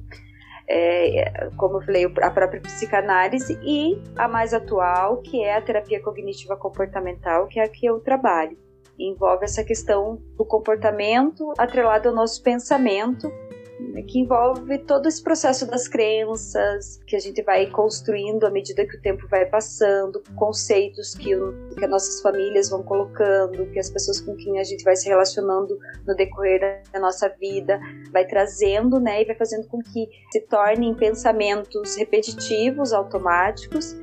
É, 0.67 1.49
como 1.57 1.77
eu 1.77 1.81
falei, 1.81 2.05
a 2.05 2.31
própria 2.31 2.61
psicanálise 2.61 3.59
e 3.61 4.01
a 4.15 4.27
mais 4.27 4.53
atual, 4.53 5.17
que 5.17 5.43
é 5.43 5.55
a 5.55 5.61
terapia 5.61 6.01
cognitiva 6.01 6.55
comportamental, 6.55 7.47
que 7.47 7.59
é 7.59 7.63
a 7.63 7.69
que 7.69 7.85
eu 7.85 7.99
trabalho. 7.99 8.57
Envolve 8.97 9.43
essa 9.43 9.63
questão 9.63 10.21
do 10.37 10.45
comportamento 10.45 11.51
atrelado 11.57 12.09
ao 12.09 12.15
nosso 12.15 12.41
pensamento 12.43 13.31
que 14.07 14.19
envolve 14.19 14.77
todo 14.79 15.07
esse 15.07 15.21
processo 15.21 15.65
das 15.65 15.87
crenças 15.87 16.99
que 17.07 17.15
a 17.15 17.19
gente 17.19 17.41
vai 17.41 17.69
construindo 17.69 18.45
à 18.45 18.49
medida 18.49 18.85
que 18.85 18.97
o 18.97 19.01
tempo 19.01 19.27
vai 19.27 19.45
passando, 19.45 20.21
conceitos 20.35 21.15
que, 21.15 21.31
que 21.77 21.83
as 21.83 21.89
nossas 21.89 22.21
famílias 22.21 22.69
vão 22.69 22.83
colocando, 22.83 23.69
que 23.71 23.79
as 23.79 23.89
pessoas 23.89 24.21
com 24.21 24.35
quem 24.35 24.59
a 24.59 24.63
gente 24.63 24.83
vai 24.83 24.95
se 24.95 25.07
relacionando 25.07 25.77
no 26.05 26.15
decorrer 26.15 26.83
da 26.91 26.99
nossa 26.99 27.29
vida 27.29 27.79
vai 28.11 28.25
trazendo, 28.25 28.99
né, 28.99 29.21
e 29.21 29.25
vai 29.25 29.35
fazendo 29.35 29.67
com 29.67 29.79
que 29.79 30.07
se 30.31 30.41
tornem 30.41 30.93
pensamentos 30.93 31.95
repetitivos, 31.95 32.93
automáticos, 32.93 33.93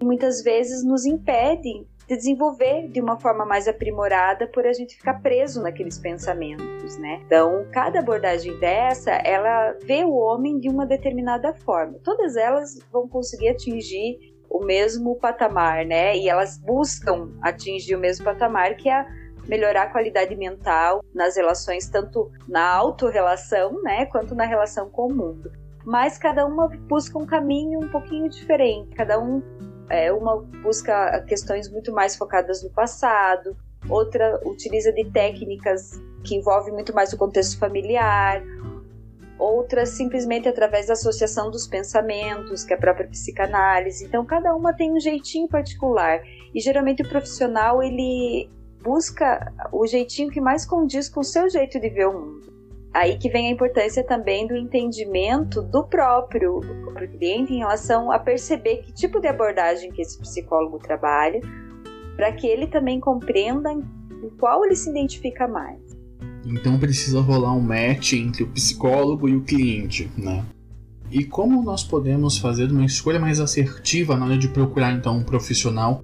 e 0.00 0.04
muitas 0.04 0.42
vezes 0.42 0.84
nos 0.84 1.04
impedem 1.04 1.86
de 2.08 2.16
desenvolver 2.16 2.88
de 2.88 3.02
uma 3.02 3.20
forma 3.20 3.44
mais 3.44 3.68
aprimorada 3.68 4.46
por 4.46 4.66
a 4.66 4.72
gente 4.72 4.96
ficar 4.96 5.20
preso 5.20 5.62
naqueles 5.62 5.98
pensamentos, 5.98 6.96
né? 6.96 7.20
Então, 7.26 7.66
cada 7.70 7.98
abordagem 7.98 8.58
dessa, 8.58 9.10
ela 9.10 9.72
vê 9.84 10.04
o 10.04 10.14
homem 10.14 10.58
de 10.58 10.70
uma 10.70 10.86
determinada 10.86 11.52
forma. 11.52 11.98
Todas 12.02 12.34
elas 12.34 12.78
vão 12.90 13.06
conseguir 13.06 13.50
atingir 13.50 14.18
o 14.48 14.64
mesmo 14.64 15.16
patamar, 15.16 15.84
né? 15.84 16.16
E 16.16 16.30
elas 16.30 16.56
buscam 16.56 17.30
atingir 17.42 17.94
o 17.94 18.00
mesmo 18.00 18.24
patamar 18.24 18.74
que 18.76 18.88
é 18.88 19.06
melhorar 19.46 19.82
a 19.82 19.90
qualidade 19.90 20.34
mental 20.34 21.04
nas 21.14 21.36
relações, 21.36 21.88
tanto 21.88 22.30
na 22.46 22.74
autorrelação, 22.74 23.82
né, 23.82 24.04
quanto 24.06 24.34
na 24.34 24.44
relação 24.44 24.90
com 24.90 25.08
o 25.08 25.14
mundo. 25.14 25.50
Mas 25.84 26.18
cada 26.18 26.44
uma 26.44 26.68
busca 26.68 27.18
um 27.18 27.24
caminho 27.24 27.80
um 27.80 27.88
pouquinho 27.88 28.28
diferente, 28.28 28.94
cada 28.94 29.18
um 29.18 29.42
é, 29.90 30.12
uma 30.12 30.36
busca 30.62 31.22
questões 31.26 31.70
muito 31.70 31.92
mais 31.92 32.16
focadas 32.16 32.62
no 32.62 32.70
passado, 32.70 33.56
outra 33.88 34.40
utiliza 34.44 34.92
de 34.92 35.04
técnicas 35.10 36.00
que 36.24 36.36
envolvem 36.36 36.72
muito 36.72 36.94
mais 36.94 37.12
o 37.12 37.16
contexto 37.16 37.58
familiar, 37.58 38.42
outra 39.38 39.86
simplesmente 39.86 40.48
através 40.48 40.86
da 40.86 40.94
associação 40.94 41.50
dos 41.50 41.66
pensamentos, 41.66 42.64
que 42.64 42.72
é 42.72 42.76
a 42.76 42.80
própria 42.80 43.08
psicanálise. 43.08 44.04
Então, 44.04 44.24
cada 44.26 44.54
uma 44.54 44.72
tem 44.74 44.92
um 44.92 45.00
jeitinho 45.00 45.48
particular. 45.48 46.20
E 46.54 46.60
geralmente 46.60 47.02
o 47.02 47.08
profissional 47.08 47.82
ele 47.82 48.50
busca 48.82 49.52
o 49.72 49.86
jeitinho 49.86 50.30
que 50.30 50.40
mais 50.40 50.66
condiz 50.66 51.08
com 51.08 51.20
o 51.20 51.24
seu 51.24 51.48
jeito 51.48 51.80
de 51.80 51.88
ver 51.88 52.08
o 52.08 52.12
mundo. 52.12 52.57
Aí 52.92 53.18
que 53.18 53.28
vem 53.28 53.48
a 53.48 53.50
importância 53.50 54.02
também 54.02 54.46
do 54.46 54.56
entendimento 54.56 55.62
do 55.62 55.84
próprio 55.84 56.60
cliente 57.18 57.52
em 57.52 57.58
relação 57.58 58.10
a 58.10 58.18
perceber 58.18 58.78
que 58.78 58.92
tipo 58.92 59.20
de 59.20 59.28
abordagem 59.28 59.92
que 59.92 60.02
esse 60.02 60.18
psicólogo 60.18 60.78
trabalha, 60.78 61.40
para 62.16 62.32
que 62.32 62.46
ele 62.46 62.66
também 62.66 62.98
compreenda 62.98 63.72
em 63.72 63.84
qual 64.38 64.64
ele 64.64 64.74
se 64.74 64.90
identifica 64.90 65.46
mais. 65.46 65.78
Então 66.44 66.78
precisa 66.78 67.20
rolar 67.20 67.52
um 67.52 67.60
match 67.60 68.14
entre 68.14 68.42
o 68.42 68.48
psicólogo 68.48 69.28
e 69.28 69.36
o 69.36 69.42
cliente, 69.42 70.10
né? 70.16 70.44
E 71.10 71.24
como 71.24 71.62
nós 71.62 71.84
podemos 71.84 72.38
fazer 72.38 72.70
uma 72.70 72.84
escolha 72.84 73.20
mais 73.20 73.40
assertiva 73.40 74.16
na 74.16 74.26
hora 74.26 74.38
de 74.38 74.48
procurar 74.48 74.92
então 74.92 75.16
um 75.16 75.22
profissional 75.22 76.02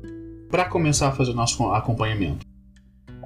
para 0.51 0.67
começar 0.67 1.09
a 1.09 1.13
fazer 1.13 1.33
o 1.33 1.35
nosso 1.35 1.63
acompanhamento? 1.71 2.47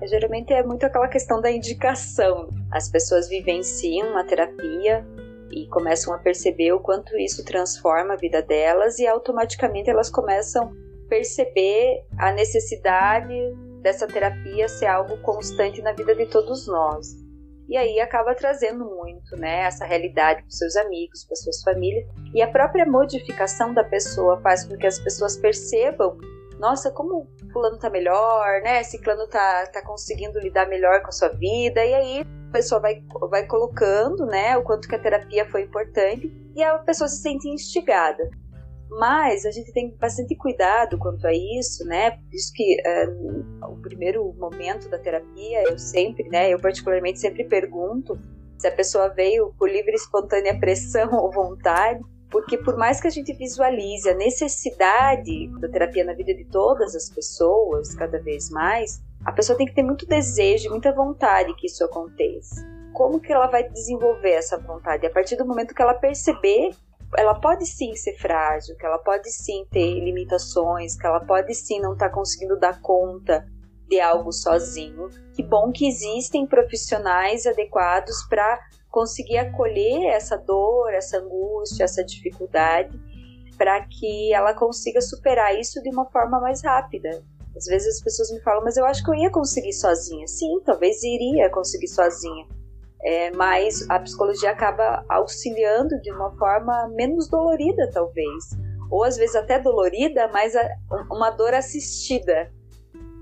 Geralmente 0.07 0.53
é 0.53 0.63
muito 0.63 0.85
aquela 0.85 1.09
questão 1.09 1.41
da 1.41 1.51
indicação. 1.51 2.49
As 2.71 2.91
pessoas 2.91 3.29
vivenciam 3.29 4.17
a 4.17 4.25
terapia 4.25 5.05
e 5.51 5.67
começam 5.69 6.15
a 6.15 6.19
perceber 6.19 6.73
o 6.73 6.81
quanto 6.81 7.17
isso 7.19 7.45
transforma 7.45 8.15
a 8.15 8.17
vida 8.17 8.43
delas 8.43 8.99
e 8.99 9.07
automaticamente 9.07 9.91
elas 9.91 10.11
começam 10.11 10.65
a 10.65 11.09
perceber 11.09 12.05
a 12.19 12.33
necessidade 12.33 13.35
dessa 13.81 14.07
terapia 14.07 14.69
ser 14.69 14.87
algo 14.87 15.17
constante 15.23 15.81
na 15.81 15.93
vida 15.93 16.15
de 16.15 16.27
todos 16.27 16.67
nós. 16.67 17.17
E 17.69 17.77
aí 17.77 18.01
acaba 18.01 18.35
trazendo 18.35 18.85
muito, 18.85 19.37
né, 19.37 19.61
essa 19.61 19.85
realidade 19.85 20.41
para 20.41 20.51
seus 20.51 20.75
amigos, 20.77 21.25
para 21.25 21.37
suas 21.37 21.63
famílias, 21.63 22.07
e 22.35 22.41
a 22.41 22.49
própria 22.49 22.87
modificação 22.87 23.75
da 23.75 23.85
pessoa 23.85 24.41
faz 24.41 24.65
com 24.65 24.77
que 24.77 24.87
as 24.87 24.99
pessoas 24.99 25.37
percebam 25.37 26.17
nossa, 26.59 26.91
como 26.91 27.29
fulano 27.53 27.79
tá 27.79 27.89
melhor, 27.89 28.61
né? 28.63 28.83
Ciclano 28.83 29.27
tá, 29.29 29.67
tá 29.67 29.83
conseguindo 29.83 30.39
lidar 30.41 30.69
melhor 30.69 31.03
com 31.03 31.09
a 31.09 31.13
sua 31.13 31.29
vida. 31.29 31.85
E 31.85 31.95
aí 31.95 32.21
a 32.21 32.53
pessoa 32.53 32.81
vai, 32.81 33.03
vai 33.31 33.47
colocando, 33.47 34.27
né? 34.27 34.57
O 34.57 34.63
quanto 34.63 34.89
que 34.89 34.95
a 34.95 34.99
terapia 34.99 35.49
foi 35.49 35.63
importante 35.63 36.33
e 36.55 36.63
a 36.63 36.79
pessoa 36.79 37.09
se 37.09 37.23
sente 37.23 37.49
instigada. 37.49 38.29
Mas 38.91 39.45
a 39.45 39.51
gente 39.51 39.73
tem 39.73 39.95
bastante 39.97 40.35
cuidado 40.35 40.99
quanto 40.99 41.27
a 41.27 41.33
isso, 41.33 41.85
né? 41.85 42.13
Por 42.13 42.35
isso 42.35 42.53
que 42.55 42.77
uh, 42.81 43.73
o 43.73 43.77
primeiro 43.81 44.33
momento 44.39 44.89
da 44.89 44.99
terapia, 44.99 45.63
eu 45.69 45.79
sempre, 45.79 46.29
né? 46.29 46.53
Eu 46.53 46.59
particularmente 46.59 47.21
sempre 47.21 47.45
pergunto 47.45 48.19
se 48.57 48.67
a 48.67 48.73
pessoa 48.73 49.09
veio 49.09 49.55
por 49.59 49.71
livre 49.71 49.93
e 49.93 49.95
espontânea 49.95 50.59
pressão 50.59 51.13
ou 51.23 51.31
vontade 51.31 52.01
porque 52.31 52.59
por 52.59 52.77
mais 52.77 53.01
que 53.01 53.07
a 53.07 53.11
gente 53.11 53.33
visualize 53.33 54.09
a 54.09 54.15
necessidade 54.15 55.49
da 55.61 55.69
terapia 55.69 56.05
na 56.05 56.13
vida 56.13 56.35
de 56.35 56.45
todas 56.45 56.95
as 56.95 57.09
pessoas, 57.09 57.95
cada 57.95 58.21
vez 58.21 58.51
mais, 58.51 59.03
a 59.25 59.33
pessoa 59.33 59.57
tem 59.57 59.67
que 59.67 59.75
ter 59.75 59.83
muito 59.83 60.07
desejo, 60.07 60.71
muita 60.71 60.93
vontade 60.93 61.55
que 61.55 61.67
isso 61.67 61.85
aconteça. 61.85 62.67
Como 62.93 63.21
que 63.21 63.33
ela 63.33 63.47
vai 63.47 63.69
desenvolver 63.69 64.33
essa 64.33 64.59
vontade? 64.59 65.07
A 65.07 65.11
partir 65.11 65.37
do 65.37 65.47
momento 65.47 65.75
que 65.75 65.83
ela 65.83 65.95
perceber, 65.95 66.71
ela 67.17 67.35
pode 67.35 67.65
sim 67.67 67.95
ser 67.95 68.17
frágil, 68.19 68.77
que 68.77 68.85
ela 68.85 68.99
pode 68.99 69.31
sim 69.31 69.65
ter 69.71 70.01
limitações, 70.01 70.97
que 70.97 71.07
ela 71.07 71.21
pode 71.21 71.55
sim 71.55 71.81
não 71.81 71.95
estar 71.95 72.09
tá 72.09 72.15
conseguindo 72.15 72.59
dar 72.59 72.81
conta 72.81 73.47
de 73.89 74.01
algo 74.01 74.33
sozinho. 74.33 75.09
Que 75.33 75.43
bom 75.43 75.73
que 75.73 75.89
existem 75.89 76.47
profissionais 76.47 77.47
adequados 77.47 78.25
para 78.29 78.59
conseguir 78.91 79.39
acolher 79.39 80.07
essa 80.07 80.37
dor, 80.37 80.93
essa 80.93 81.19
angústia, 81.19 81.85
essa 81.85 82.05
dificuldade, 82.05 82.99
para 83.57 83.81
que 83.83 84.33
ela 84.33 84.55
consiga 84.55 85.01
superar 85.01 85.59
isso 85.59 85.83
de 85.83 85.91
uma 85.91 86.07
forma 86.07 86.41
mais 86.41 86.63
rápida. 86.63 87.23
Às 87.57 87.65
vezes 87.67 87.97
as 87.97 88.03
pessoas 88.03 88.31
me 88.31 88.41
falam, 88.41 88.63
mas 88.63 88.77
eu 88.77 88.85
acho 88.85 89.03
que 89.03 89.11
eu 89.11 89.15
ia 89.15 89.31
conseguir 89.31 89.73
sozinha. 89.73 90.27
Sim, 90.29 90.61
talvez 90.65 91.03
iria 91.03 91.51
conseguir 91.51 91.89
sozinha. 91.89 92.47
É, 93.03 93.31
mas 93.33 93.89
a 93.91 93.99
psicologia 94.01 94.51
acaba 94.51 95.05
auxiliando 95.09 96.01
de 96.01 96.13
uma 96.13 96.37
forma 96.37 96.89
menos 96.89 97.29
dolorida, 97.29 97.91
talvez. 97.93 98.45
Ou 98.91 99.05
às 99.05 99.17
vezes 99.17 99.35
até 99.35 99.59
dolorida, 99.59 100.29
mas 100.29 100.55
uma 101.11 101.31
dor 101.31 101.53
assistida. 101.53 102.51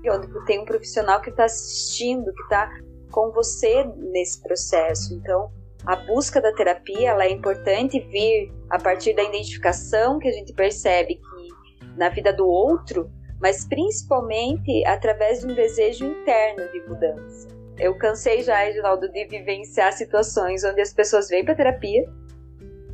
Onde 0.09 0.45
tem 0.45 0.59
um 0.61 0.65
profissional 0.65 1.19
que 1.19 1.29
está 1.31 1.45
assistindo, 1.45 2.31
que 2.31 2.43
está 2.43 2.69
com 3.11 3.31
você 3.31 3.83
nesse 3.97 4.41
processo. 4.41 5.13
Então, 5.15 5.51
a 5.87 5.95
busca 5.95 6.41
da 6.41 6.51
terapia 6.51 7.11
ela 7.11 7.23
é 7.23 7.31
importante 7.31 7.97
vir 8.01 8.51
a 8.69 8.77
partir 8.77 9.13
da 9.15 9.23
identificação 9.23 10.19
que 10.19 10.27
a 10.27 10.31
gente 10.33 10.51
percebe 10.51 11.15
que 11.15 11.87
na 11.97 12.09
vida 12.09 12.33
do 12.33 12.45
outro, 12.45 13.09
mas 13.41 13.65
principalmente 13.65 14.85
através 14.85 15.39
de 15.39 15.47
um 15.47 15.55
desejo 15.55 16.05
interno 16.05 16.69
de 16.73 16.81
mudança. 16.89 17.47
Eu 17.79 17.97
cansei 17.97 18.41
já, 18.41 18.57
Reginaldo, 18.57 19.09
de 19.09 19.25
vivenciar 19.27 19.93
situações 19.93 20.65
onde 20.65 20.81
as 20.81 20.91
pessoas 20.91 21.29
vêm 21.29 21.45
para 21.45 21.55
terapia, 21.55 22.03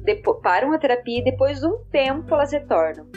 depois, 0.03 0.39
param 0.43 0.71
a 0.71 0.77
terapia 0.77 1.19
e 1.19 1.23
depois 1.23 1.61
de 1.61 1.65
um 1.65 1.83
tempo 1.85 2.31
elas 2.31 2.51
retornam. 2.51 3.07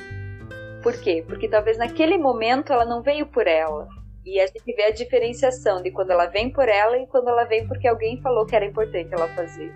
Por 0.83 0.95
quê? 1.03 1.23
Porque 1.27 1.49
talvez 1.49 1.77
naquele 1.77 2.17
momento 2.17 2.73
ela 2.73 2.87
não 2.87 3.03
veio 3.03 3.27
por 3.27 3.47
ela. 3.47 3.89
E 4.27 4.41
a 4.41 4.47
gente 4.49 4.75
vê 4.75 4.83
a 4.83 4.91
diferenciação 4.91 5.81
de 5.81 5.93
quando 5.93 6.11
ela 6.11 6.27
vem 6.27 6.51
por 6.51 6.69
ela 6.69 6.99
e 6.99 7.07
quando 7.07 7.29
ela 7.29 7.45
vem 7.45 7.65
porque 7.69 7.87
alguém 7.87 8.21
falou 8.21 8.45
que 8.45 8.57
era 8.57 8.67
importante 8.67 9.15
ela 9.15 9.29
fazer. 9.29 9.73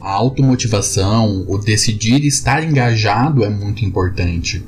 A 0.00 0.10
automotivação, 0.10 1.44
o 1.46 1.58
decidir 1.58 2.24
estar 2.24 2.64
engajado 2.64 3.44
é 3.44 3.50
muito 3.50 3.84
importante. 3.84 4.66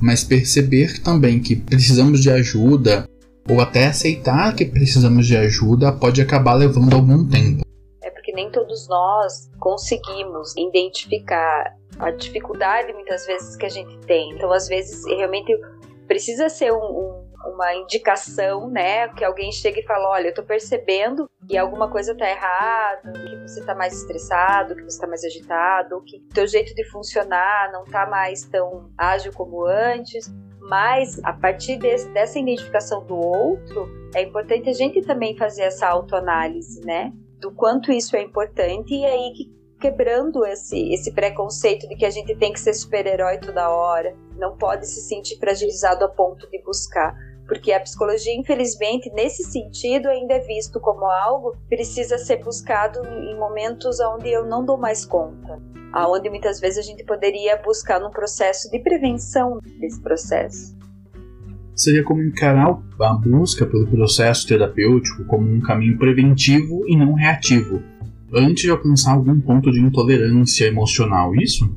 Mas 0.00 0.24
perceber 0.24 1.00
também 1.00 1.40
que 1.40 1.54
precisamos 1.54 2.20
de 2.20 2.28
ajuda 2.28 3.08
ou 3.48 3.60
até 3.60 3.86
aceitar 3.86 4.56
que 4.56 4.64
precisamos 4.64 5.28
de 5.28 5.36
ajuda 5.36 5.92
pode 5.92 6.20
acabar 6.20 6.54
levando 6.54 6.94
algum 6.94 7.24
tempo. 7.28 7.64
É 8.02 8.10
porque 8.10 8.32
nem 8.32 8.50
todos 8.50 8.88
nós 8.88 9.48
conseguimos 9.60 10.56
identificar 10.56 11.76
a 12.00 12.10
dificuldade 12.10 12.92
muitas 12.94 13.24
vezes 13.26 13.54
que 13.54 13.66
a 13.66 13.70
gente 13.70 13.96
tem. 14.06 14.32
Então, 14.32 14.50
às 14.50 14.66
vezes, 14.66 15.06
realmente 15.06 15.56
precisa 16.08 16.48
ser 16.48 16.72
um, 16.72 16.76
um, 16.76 17.19
uma 17.46 17.74
indicação, 17.74 18.68
né? 18.68 19.08
Que 19.08 19.24
alguém 19.24 19.50
chegue 19.52 19.80
e 19.80 19.86
fale: 19.86 20.04
olha, 20.04 20.28
eu 20.28 20.34
tô 20.34 20.42
percebendo 20.42 21.28
que 21.46 21.56
alguma 21.56 21.90
coisa 21.90 22.14
tá 22.16 22.28
errada, 22.28 23.12
que 23.12 23.36
você 23.48 23.64
tá 23.64 23.74
mais 23.74 23.94
estressado, 23.94 24.76
que 24.76 24.82
você 24.82 25.00
tá 25.00 25.06
mais 25.06 25.24
agitado, 25.24 26.02
que 26.02 26.20
teu 26.34 26.46
jeito 26.46 26.74
de 26.74 26.84
funcionar 26.90 27.70
não 27.72 27.84
tá 27.84 28.06
mais 28.06 28.44
tão 28.44 28.90
ágil 28.96 29.32
como 29.32 29.64
antes. 29.64 30.32
Mas 30.60 31.18
a 31.24 31.32
partir 31.32 31.78
desse, 31.78 32.08
dessa 32.10 32.38
identificação 32.38 33.04
do 33.04 33.16
outro, 33.16 33.88
é 34.14 34.22
importante 34.22 34.68
a 34.68 34.72
gente 34.72 35.02
também 35.02 35.36
fazer 35.36 35.62
essa 35.62 35.88
autoanálise, 35.88 36.80
né? 36.84 37.12
Do 37.40 37.50
quanto 37.50 37.90
isso 37.90 38.14
é 38.14 38.22
importante 38.22 38.94
e 38.94 39.04
aí 39.04 39.32
que 39.32 39.60
quebrando 39.80 40.44
esse, 40.44 40.92
esse 40.92 41.12
preconceito 41.12 41.88
de 41.88 41.96
que 41.96 42.04
a 42.04 42.10
gente 42.10 42.36
tem 42.36 42.52
que 42.52 42.60
ser 42.60 42.74
super-herói 42.74 43.38
toda 43.38 43.70
hora, 43.70 44.14
não 44.36 44.56
pode 44.56 44.86
se 44.86 45.00
sentir 45.00 45.38
fragilizado 45.38 46.04
a 46.04 46.08
ponto 46.08 46.48
de 46.50 46.62
buscar. 46.62 47.16
Porque 47.50 47.72
a 47.72 47.80
psicologia, 47.80 48.32
infelizmente, 48.32 49.10
nesse 49.12 49.42
sentido, 49.42 50.08
ainda 50.08 50.34
é 50.34 50.38
visto 50.38 50.78
como 50.78 51.04
algo 51.04 51.50
que 51.50 51.76
precisa 51.76 52.16
ser 52.16 52.36
buscado 52.44 53.00
em 53.04 53.36
momentos 53.36 53.98
onde 53.98 54.28
eu 54.28 54.46
não 54.46 54.64
dou 54.64 54.78
mais 54.78 55.04
conta. 55.04 55.60
Aonde 55.92 56.30
muitas 56.30 56.60
vezes 56.60 56.78
a 56.78 56.82
gente 56.82 57.02
poderia 57.02 57.56
buscar 57.56 57.98
num 57.98 58.10
processo 58.10 58.70
de 58.70 58.78
prevenção 58.78 59.58
desse 59.80 60.00
processo. 60.00 60.78
Seria 61.74 62.04
como 62.04 62.22
encarar 62.22 62.80
a 63.00 63.14
busca 63.14 63.66
pelo 63.66 63.88
processo 63.88 64.46
terapêutico 64.46 65.24
como 65.24 65.50
um 65.50 65.60
caminho 65.60 65.98
preventivo 65.98 66.86
e 66.86 66.96
não 66.96 67.14
reativo, 67.14 67.82
antes 68.32 68.62
de 68.62 68.70
alcançar 68.70 69.14
algum 69.14 69.40
ponto 69.40 69.72
de 69.72 69.80
intolerância 69.80 70.66
emocional, 70.66 71.34
isso? 71.34 71.68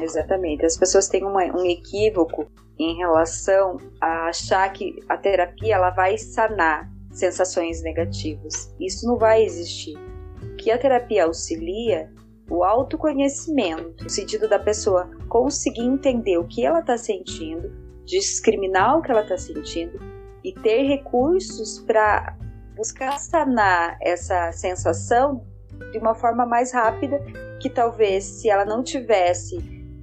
Exatamente. 0.00 0.64
As 0.64 0.76
pessoas 0.76 1.08
têm 1.08 1.24
uma, 1.24 1.42
um 1.42 1.66
equívoco 1.66 2.46
em 2.78 2.96
relação 2.96 3.78
a 4.00 4.28
achar 4.28 4.70
que 4.72 5.02
a 5.08 5.16
terapia 5.16 5.76
ela 5.76 5.90
vai 5.90 6.18
sanar 6.18 6.90
sensações 7.10 7.82
negativas. 7.82 8.74
Isso 8.78 9.06
não 9.06 9.16
vai 9.16 9.42
existir. 9.42 9.96
O 10.42 10.56
que 10.56 10.70
a 10.70 10.78
terapia 10.78 11.24
auxilia 11.24 12.12
o 12.48 12.62
autoconhecimento, 12.62 14.04
no 14.04 14.10
sentido 14.10 14.48
da 14.48 14.58
pessoa 14.58 15.10
conseguir 15.28 15.82
entender 15.82 16.38
o 16.38 16.46
que 16.46 16.64
ela 16.64 16.80
está 16.80 16.96
sentindo, 16.96 17.72
discriminar 18.04 18.98
o 18.98 19.02
que 19.02 19.10
ela 19.10 19.22
está 19.22 19.36
sentindo 19.36 19.98
e 20.44 20.52
ter 20.52 20.82
recursos 20.82 21.80
para 21.80 22.36
buscar 22.76 23.18
sanar 23.18 23.96
essa 24.00 24.52
sensação 24.52 25.44
de 25.90 25.98
uma 25.98 26.14
forma 26.14 26.46
mais 26.46 26.72
rápida 26.72 27.20
que 27.60 27.68
talvez 27.68 28.24
se 28.24 28.48
ela 28.48 28.64
não 28.64 28.82
tivesse 28.82 29.56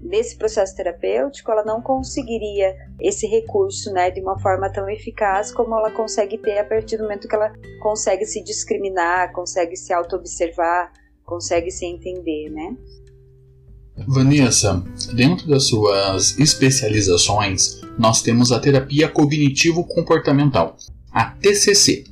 nesse 0.04 0.38
processo 0.38 0.76
terapêutico 0.76 1.52
ela 1.52 1.64
não 1.64 1.82
conseguiria 1.82 2.76
esse 3.00 3.26
recurso, 3.26 3.92
né, 3.92 4.12
de 4.12 4.22
uma 4.22 4.38
forma 4.40 4.70
tão 4.70 4.90
eficaz 4.90 5.52
como 5.52 5.76
ela 5.76 5.92
consegue 5.92 6.38
ter 6.38 6.58
a 6.60 6.66
partir 6.66 6.98
do 6.98 7.04
momento 7.04 7.28
que 7.28 7.36
ela 7.36 7.52
consegue 7.82 8.26
se 8.26 8.44
discriminar, 8.44 9.32
consegue 9.32 9.76
se 9.76 9.94
auto-observar, 9.94 10.92
consegue 11.24 11.72
se 11.72 11.86
entender, 11.86 12.50
né? 12.50 12.76
Vanessa, 14.08 14.84
dentro 15.14 15.48
das 15.48 15.68
suas 15.68 16.38
especializações, 16.40 17.80
nós 17.98 18.22
temos 18.24 18.52
a 18.52 18.60
terapia 18.60 19.08
cognitivo-comportamental, 19.08 20.76
a 21.12 21.26
TCC. 21.26 22.06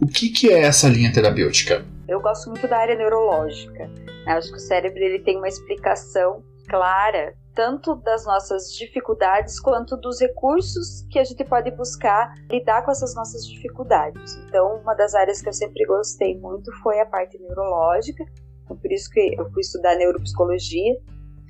O 0.00 0.06
que, 0.06 0.28
que 0.28 0.52
é 0.52 0.60
essa 0.60 0.88
linha 0.88 1.12
terapêutica? 1.12 1.84
Eu 2.06 2.20
gosto 2.20 2.50
muito 2.50 2.68
da 2.68 2.78
área 2.78 2.94
neurológica. 2.94 3.90
Acho 4.26 4.50
que 4.50 4.56
o 4.56 4.60
cérebro 4.60 5.02
ele 5.02 5.18
tem 5.18 5.36
uma 5.36 5.48
explicação 5.48 6.42
clara 6.74 7.36
tanto 7.54 7.94
das 7.94 8.26
nossas 8.26 8.72
dificuldades 8.72 9.60
quanto 9.60 9.96
dos 9.96 10.20
recursos 10.20 11.06
que 11.08 11.20
a 11.20 11.24
gente 11.24 11.44
pode 11.44 11.70
buscar 11.70 12.34
lidar 12.50 12.84
com 12.84 12.90
essas 12.90 13.14
nossas 13.14 13.46
dificuldades. 13.46 14.34
Então, 14.48 14.80
uma 14.80 14.92
das 14.92 15.14
áreas 15.14 15.40
que 15.40 15.48
eu 15.48 15.52
sempre 15.52 15.86
gostei 15.86 16.36
muito 16.36 16.72
foi 16.82 16.98
a 16.98 17.06
parte 17.06 17.38
neurológica, 17.38 18.24
então 18.64 18.76
por 18.76 18.90
isso 18.90 19.08
que 19.08 19.36
eu 19.38 19.48
fui 19.52 19.60
estudar 19.60 19.94
neuropsicologia. 19.94 20.96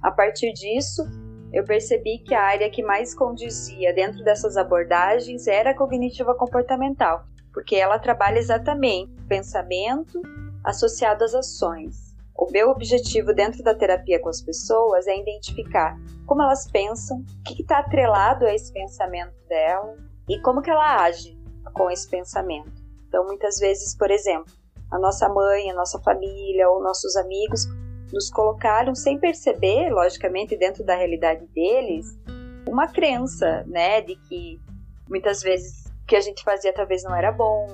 A 0.03 0.11
partir 0.11 0.53
disso, 0.53 1.03
eu 1.55 1.65
percebi 1.65 2.19
que 2.19 2.35
a 2.35 2.43
área 2.43 2.69
que 2.69 2.83
mais 2.83 3.15
condizia 3.15 3.95
dentro 3.95 4.23
dessas 4.23 4.59
abordagens 4.59 5.47
era 5.47 5.71
a 5.71 5.75
cognitiva 5.75 6.35
comportamental, 6.35 7.25
porque 7.51 7.77
ela 7.77 7.99
trabalha 7.99 8.39
exatamente 8.39 9.11
o 9.23 9.27
pensamento 9.27 10.21
associado 10.63 11.25
às 11.25 11.35
ações. 11.35 12.04
O 12.37 12.51
meu 12.51 12.71
objetivo 12.71 13.33
dentro 13.33 13.63
da 13.63 13.75
terapia 13.75 14.21
com 14.21 14.29
as 14.29 14.43
pessoas 14.43 15.07
é 15.07 15.17
identificar 15.17 15.97
como 16.27 16.43
elas 16.43 16.69
pensam, 16.71 17.19
o 17.19 17.43
que 17.45 17.63
está 17.63 17.79
atrelado 17.79 18.47
a 18.47 18.55
esse 18.55 18.73
pensamento 18.73 19.35
dela 19.49 19.97
e 20.29 20.41
como 20.41 20.63
que 20.63 20.71
ela 20.71 21.05
age 21.05 21.39
com 21.73 21.91
esse 21.91 22.09
pensamento. 22.09 22.73
Então, 23.09 23.25
muitas 23.25 23.59
vezes, 23.59 23.97
por 23.97 24.11
exemplo, 24.11 24.53
a 24.91 24.99
nossa 24.99 25.29
mãe, 25.29 25.71
a 25.71 25.75
nossa 25.75 26.01
família 26.01 26.69
ou 26.69 26.83
nossos 26.83 27.17
amigos 27.17 27.67
nos 28.13 28.31
colocaram 28.31 28.95
sem 28.95 29.19
perceber, 29.19 29.91
logicamente, 29.91 30.57
dentro 30.57 30.85
da 30.85 30.95
realidade 30.95 31.47
deles, 31.49 32.07
uma 32.67 32.89
crença, 32.89 33.65
né, 33.67 34.01
de 34.01 34.17
que 34.17 34.61
muitas 35.09 35.43
vezes 35.43 35.85
o 36.03 36.07
que 36.07 36.17
a 36.17 36.21
gente 36.21 36.43
fazia 36.43 36.73
talvez 36.73 37.03
não 37.03 37.15
era 37.15 37.33
bom, 37.33 37.67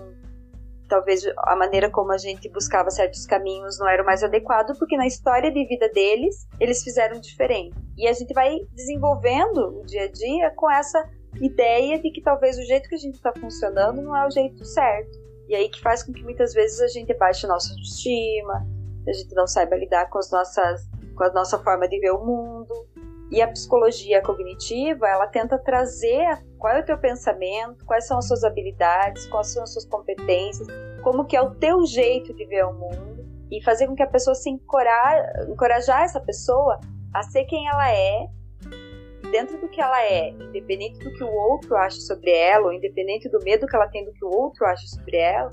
talvez 0.91 1.25
a 1.47 1.57
maneira 1.57 1.89
como 1.89 2.13
a 2.13 2.19
gente 2.19 2.49
buscava 2.51 2.91
certos 2.91 3.25
caminhos 3.25 3.79
não 3.79 3.89
era 3.89 4.03
o 4.03 4.07
mais 4.07 4.23
adequado, 4.23 4.77
porque 4.77 4.97
na 4.97 5.07
história 5.07 5.51
de 5.51 5.65
vida 5.67 5.89
deles, 5.89 6.47
eles 6.59 6.83
fizeram 6.83 7.19
diferente. 7.21 7.75
E 7.97 8.09
a 8.09 8.13
gente 8.13 8.35
vai 8.35 8.59
desenvolvendo 8.75 9.81
o 9.81 9.87
dia 9.87 10.05
a 10.05 10.11
dia 10.11 10.51
com 10.57 10.71
essa 10.71 11.09
ideia 11.41 11.99
de 11.99 12.11
que 12.11 12.21
talvez 12.21 12.59
o 12.59 12.63
jeito 12.63 12.89
que 12.89 12.97
a 12.97 12.99
gente 12.99 13.15
está 13.15 13.33
funcionando 13.33 14.03
não 14.03 14.17
é 14.17 14.27
o 14.27 14.31
jeito 14.31 14.65
certo. 14.65 15.17
E 15.49 15.55
aí 15.55 15.69
que 15.69 15.81
faz 15.81 16.03
com 16.03 16.13
que 16.13 16.23
muitas 16.23 16.53
vezes 16.53 16.81
a 16.81 16.89
gente 16.89 17.15
baixe 17.15 17.47
a 17.47 17.49
nossa 17.49 17.73
autoestima, 17.73 18.67
a 19.07 19.13
gente 19.13 19.35
não 19.35 19.47
saiba 19.47 19.77
lidar 19.77 20.11
com 20.11 20.19
as 20.19 20.31
nossas 20.31 20.89
com 21.17 21.25
a 21.25 21.33
nossa 21.33 21.59
forma 21.59 21.87
de 21.87 22.01
ver 22.01 22.13
o 22.13 22.25
mundo. 22.25 22.87
E 23.31 23.41
a 23.41 23.49
psicologia 23.49 24.21
cognitiva, 24.23 25.07
ela 25.09 25.27
tenta 25.27 25.57
trazer 25.57 26.43
qual 26.59 26.75
é 26.75 26.81
o 26.81 26.85
teu 26.85 26.99
pensamento, 26.99 27.85
quais 27.85 28.07
são 28.07 28.19
as 28.19 28.27
suas 28.27 28.43
habilidades, 28.43 29.27
quais 29.27 29.53
são 29.53 29.63
as 29.63 29.73
suas 29.73 29.85
competências, 29.85 30.67
como 31.03 31.25
que 31.25 31.37
é 31.37 31.41
o 31.41 31.55
teu 31.55 31.87
jeito 31.87 32.35
de 32.35 32.45
ver 32.45 32.65
o 32.65 32.73
mundo 32.73 33.25
e 33.51 33.63
fazer 33.63 33.87
com 33.87 33.95
que 33.95 34.03
a 34.03 34.07
pessoa 34.07 34.35
se 34.35 34.51
encorajar, 34.51 35.49
encorajar 35.49 36.03
essa 36.03 36.21
pessoa 36.21 36.81
a 37.15 37.23
ser 37.23 37.45
quem 37.45 37.69
ela 37.69 37.93
é, 37.93 38.27
dentro 39.31 39.61
do 39.61 39.69
que 39.69 39.81
ela 39.81 40.03
é, 40.03 40.31
independente 40.31 40.99
do 40.99 41.13
que 41.13 41.23
o 41.23 41.33
outro 41.33 41.77
acha 41.77 42.01
sobre 42.01 42.31
ela, 42.33 42.67
ou 42.67 42.73
independente 42.73 43.29
do 43.29 43.39
medo 43.43 43.67
que 43.67 43.77
ela 43.77 43.89
tem 43.89 44.05
do 44.05 44.13
que 44.13 44.25
o 44.25 44.31
outro 44.31 44.65
acha 44.67 44.87
sobre 44.87 45.17
ela, 45.17 45.51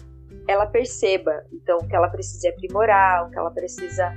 ela 0.47 0.65
perceba 0.65 1.43
então 1.51 1.77
o 1.77 1.87
que 1.87 1.95
ela 1.95 2.09
precisa 2.09 2.49
aprimorar, 2.49 3.27
o 3.27 3.29
que 3.29 3.37
ela 3.37 3.51
precisa 3.51 4.13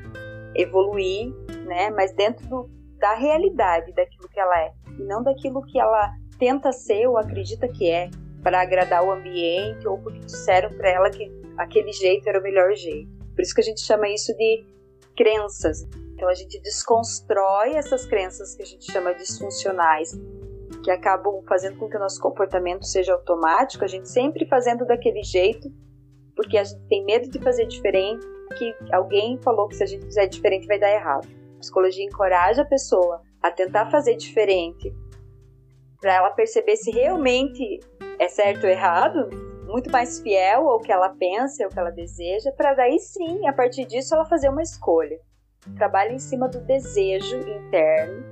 evoluir, 0.54 1.32
né? 1.66 1.90
Mas 1.90 2.12
dentro 2.14 2.46
do, 2.48 2.70
da 3.00 3.14
realidade 3.14 3.92
daquilo 3.92 4.28
que 4.28 4.38
ela 4.38 4.60
é, 4.60 4.72
e 4.98 5.02
não 5.02 5.22
daquilo 5.22 5.62
que 5.62 5.80
ela 5.80 6.12
tenta 6.38 6.70
ser 6.70 7.06
ou 7.06 7.18
acredita 7.18 7.66
que 7.68 7.90
é 7.90 8.10
para 8.42 8.60
agradar 8.60 9.02
o 9.04 9.10
ambiente 9.10 9.86
ou 9.88 9.98
porque 9.98 10.20
disseram 10.20 10.70
para 10.70 10.90
ela 10.90 11.10
que 11.10 11.30
aquele 11.56 11.92
jeito 11.92 12.28
era 12.28 12.38
o 12.38 12.42
melhor 12.42 12.74
jeito. 12.74 13.10
Por 13.34 13.42
isso 13.42 13.54
que 13.54 13.60
a 13.60 13.64
gente 13.64 13.80
chama 13.80 14.08
isso 14.08 14.34
de 14.36 14.64
crenças. 15.16 15.82
Então 16.14 16.28
a 16.28 16.34
gente 16.34 16.60
desconstrói 16.60 17.74
essas 17.74 18.06
crenças 18.06 18.54
que 18.54 18.62
a 18.62 18.66
gente 18.66 18.90
chama 18.90 19.14
disfuncionais, 19.14 20.12
que 20.84 20.90
acabam 20.90 21.42
fazendo 21.46 21.78
com 21.78 21.88
que 21.88 21.96
o 21.96 22.00
nosso 22.00 22.20
comportamento 22.20 22.84
seja 22.84 23.14
automático, 23.14 23.84
a 23.84 23.88
gente 23.88 24.08
sempre 24.08 24.46
fazendo 24.46 24.86
daquele 24.86 25.22
jeito, 25.22 25.70
porque 26.36 26.56
a 26.56 26.64
gente 26.64 26.82
tem 26.88 27.04
medo 27.04 27.30
de 27.30 27.38
fazer 27.38 27.66
diferente, 27.66 28.26
que 28.56 28.74
alguém 28.92 29.38
falou 29.38 29.68
que 29.68 29.76
se 29.76 29.82
a 29.82 29.86
gente 29.86 30.04
fizer 30.04 30.26
diferente 30.26 30.66
vai 30.66 30.78
dar 30.78 30.90
errado. 30.90 31.39
Psicologia 31.60 32.04
encoraja 32.04 32.62
a 32.62 32.66
pessoa 32.66 33.22
a 33.42 33.50
tentar 33.50 33.90
fazer 33.90 34.16
diferente 34.16 34.92
para 36.00 36.14
ela 36.14 36.30
perceber 36.30 36.76
se 36.76 36.90
realmente 36.90 37.80
é 38.18 38.28
certo 38.28 38.64
ou 38.64 38.70
errado, 38.70 39.28
muito 39.66 39.90
mais 39.90 40.18
fiel 40.20 40.68
ao 40.68 40.80
que 40.80 40.90
ela 40.90 41.10
pensa, 41.10 41.64
ao 41.64 41.70
que 41.70 41.78
ela 41.78 41.90
deseja, 41.90 42.50
para 42.52 42.74
daí 42.74 42.98
sim, 42.98 43.46
a 43.46 43.52
partir 43.52 43.84
disso, 43.84 44.14
ela 44.14 44.24
fazer 44.24 44.48
uma 44.48 44.62
escolha. 44.62 45.18
Trabalha 45.76 46.12
em 46.12 46.18
cima 46.18 46.48
do 46.48 46.60
desejo 46.60 47.36
interno, 47.36 48.24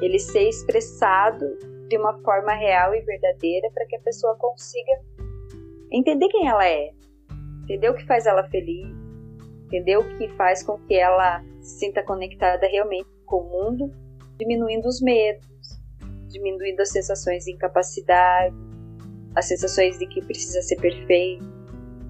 ele 0.00 0.18
ser 0.18 0.48
expressado 0.48 1.58
de 1.88 1.98
uma 1.98 2.16
forma 2.22 2.52
real 2.52 2.94
e 2.94 3.00
verdadeira 3.00 3.68
para 3.74 3.86
que 3.86 3.96
a 3.96 4.00
pessoa 4.00 4.36
consiga 4.36 4.92
entender 5.90 6.28
quem 6.28 6.48
ela 6.48 6.66
é, 6.66 6.92
entender 7.64 7.90
o 7.90 7.94
que 7.94 8.06
faz 8.06 8.26
ela 8.26 8.48
feliz, 8.48 8.86
entender 9.66 9.96
o 9.96 10.16
que 10.16 10.28
faz 10.36 10.62
com 10.62 10.78
que 10.86 10.94
ela 10.94 11.42
se 11.60 11.78
sinta 11.78 12.02
conectada 12.02 12.66
realmente 12.66 13.08
com 13.24 13.42
o 13.42 13.48
mundo, 13.48 13.92
diminuindo 14.38 14.86
os 14.86 15.00
medos, 15.00 15.46
diminuindo 16.28 16.80
as 16.80 16.90
sensações 16.90 17.44
de 17.44 17.52
incapacidade, 17.52 18.54
as 19.34 19.46
sensações 19.46 19.98
de 19.98 20.06
que 20.06 20.22
precisa 20.24 20.60
ser 20.62 20.76
perfeito. 20.76 21.44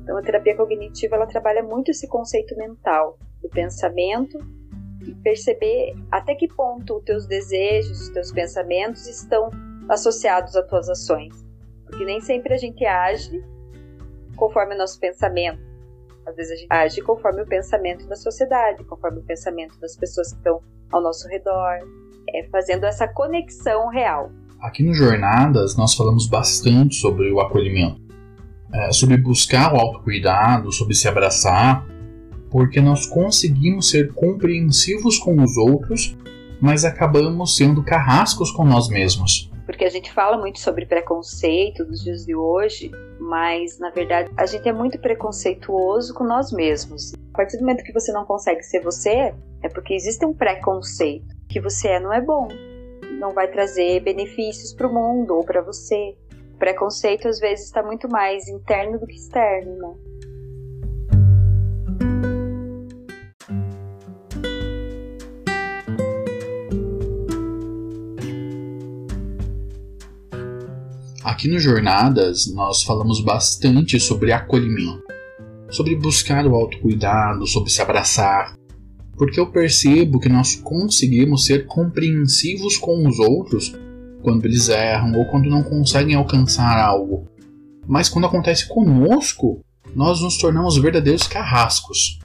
Então 0.02 0.16
a 0.16 0.22
terapia 0.22 0.56
cognitiva 0.56 1.16
ela 1.16 1.26
trabalha 1.26 1.62
muito 1.62 1.90
esse 1.90 2.08
conceito 2.08 2.56
mental 2.56 3.18
do 3.42 3.48
pensamento 3.48 4.38
e 5.06 5.14
perceber 5.16 5.94
até 6.10 6.34
que 6.34 6.48
ponto 6.48 6.96
os 6.96 7.04
teus 7.04 7.26
desejos, 7.26 8.00
os 8.00 8.08
teus 8.10 8.32
pensamentos 8.32 9.06
estão 9.06 9.50
associados 9.88 10.56
às 10.56 10.66
tuas 10.66 10.88
ações. 10.88 11.34
Porque 11.86 12.04
nem 12.04 12.20
sempre 12.20 12.54
a 12.54 12.56
gente 12.58 12.84
age 12.84 13.42
conforme 14.36 14.74
o 14.74 14.78
nosso 14.78 14.98
pensamento. 15.00 15.67
Às 16.28 16.36
vezes 16.36 16.52
a 16.52 16.56
gente 16.56 16.68
age 16.70 17.00
conforme 17.00 17.42
o 17.42 17.46
pensamento 17.46 18.06
da 18.06 18.14
sociedade, 18.14 18.84
conforme 18.84 19.20
o 19.20 19.22
pensamento 19.22 19.78
das 19.80 19.96
pessoas 19.96 20.30
que 20.30 20.36
estão 20.36 20.60
ao 20.92 21.02
nosso 21.02 21.26
redor, 21.26 21.78
é, 22.28 22.46
fazendo 22.50 22.84
essa 22.84 23.08
conexão 23.08 23.88
real. 23.88 24.30
Aqui 24.60 24.82
no 24.82 24.92
Jornadas 24.92 25.74
nós 25.76 25.94
falamos 25.94 26.26
bastante 26.26 26.96
sobre 26.96 27.32
o 27.32 27.40
acolhimento, 27.40 27.98
é, 28.74 28.92
sobre 28.92 29.16
buscar 29.16 29.72
o 29.72 29.78
autocuidado, 29.78 30.70
sobre 30.70 30.94
se 30.94 31.08
abraçar, 31.08 31.86
porque 32.50 32.80
nós 32.80 33.06
conseguimos 33.06 33.88
ser 33.88 34.12
compreensivos 34.12 35.18
com 35.18 35.42
os 35.42 35.56
outros, 35.56 36.14
mas 36.60 36.84
acabamos 36.84 37.56
sendo 37.56 37.82
carrascos 37.82 38.50
com 38.50 38.64
nós 38.64 38.88
mesmos. 38.88 39.50
Porque 39.68 39.84
a 39.84 39.90
gente 39.90 40.10
fala 40.10 40.38
muito 40.38 40.58
sobre 40.60 40.86
preconceito 40.86 41.84
nos 41.84 42.02
dias 42.02 42.24
de 42.24 42.34
hoje, 42.34 42.90
mas 43.20 43.78
na 43.78 43.90
verdade 43.90 44.30
a 44.34 44.46
gente 44.46 44.66
é 44.66 44.72
muito 44.72 44.98
preconceituoso 44.98 46.14
com 46.14 46.24
nós 46.24 46.50
mesmos. 46.50 47.12
A 47.34 47.36
partir 47.36 47.58
do 47.58 47.60
momento 47.60 47.84
que 47.84 47.92
você 47.92 48.10
não 48.10 48.24
consegue 48.24 48.62
ser 48.62 48.80
você, 48.80 49.34
é 49.62 49.68
porque 49.68 49.92
existe 49.92 50.24
um 50.24 50.32
preconceito. 50.32 51.26
Que 51.50 51.60
você 51.60 51.88
é 51.88 52.00
não 52.00 52.10
é 52.10 52.18
bom, 52.22 52.48
não 53.20 53.34
vai 53.34 53.46
trazer 53.46 54.00
benefícios 54.00 54.72
para 54.72 54.88
o 54.88 54.94
mundo 54.94 55.36
ou 55.36 55.44
para 55.44 55.60
você. 55.60 56.16
O 56.54 56.58
preconceito 56.58 57.28
às 57.28 57.38
vezes 57.38 57.66
está 57.66 57.82
muito 57.82 58.08
mais 58.08 58.48
interno 58.48 58.98
do 58.98 59.06
que 59.06 59.16
externo, 59.16 59.76
né? 59.76 59.94
Aqui 71.38 71.46
no 71.46 71.60
Jornadas, 71.60 72.52
nós 72.52 72.82
falamos 72.82 73.20
bastante 73.20 74.00
sobre 74.00 74.32
acolhimento, 74.32 75.04
sobre 75.70 75.94
buscar 75.94 76.44
o 76.44 76.52
autocuidado, 76.56 77.46
sobre 77.46 77.70
se 77.70 77.80
abraçar, 77.80 78.56
porque 79.16 79.38
eu 79.38 79.46
percebo 79.48 80.18
que 80.18 80.28
nós 80.28 80.56
conseguimos 80.56 81.44
ser 81.44 81.64
compreensivos 81.68 82.76
com 82.76 83.06
os 83.06 83.20
outros 83.20 83.72
quando 84.20 84.46
eles 84.46 84.68
erram 84.68 85.12
ou 85.16 85.26
quando 85.26 85.48
não 85.48 85.62
conseguem 85.62 86.16
alcançar 86.16 86.76
algo. 86.76 87.28
Mas 87.86 88.08
quando 88.08 88.26
acontece 88.26 88.66
conosco, 88.66 89.64
nós 89.94 90.20
nos 90.20 90.38
tornamos 90.38 90.76
verdadeiros 90.76 91.28
carrascos. 91.28 92.18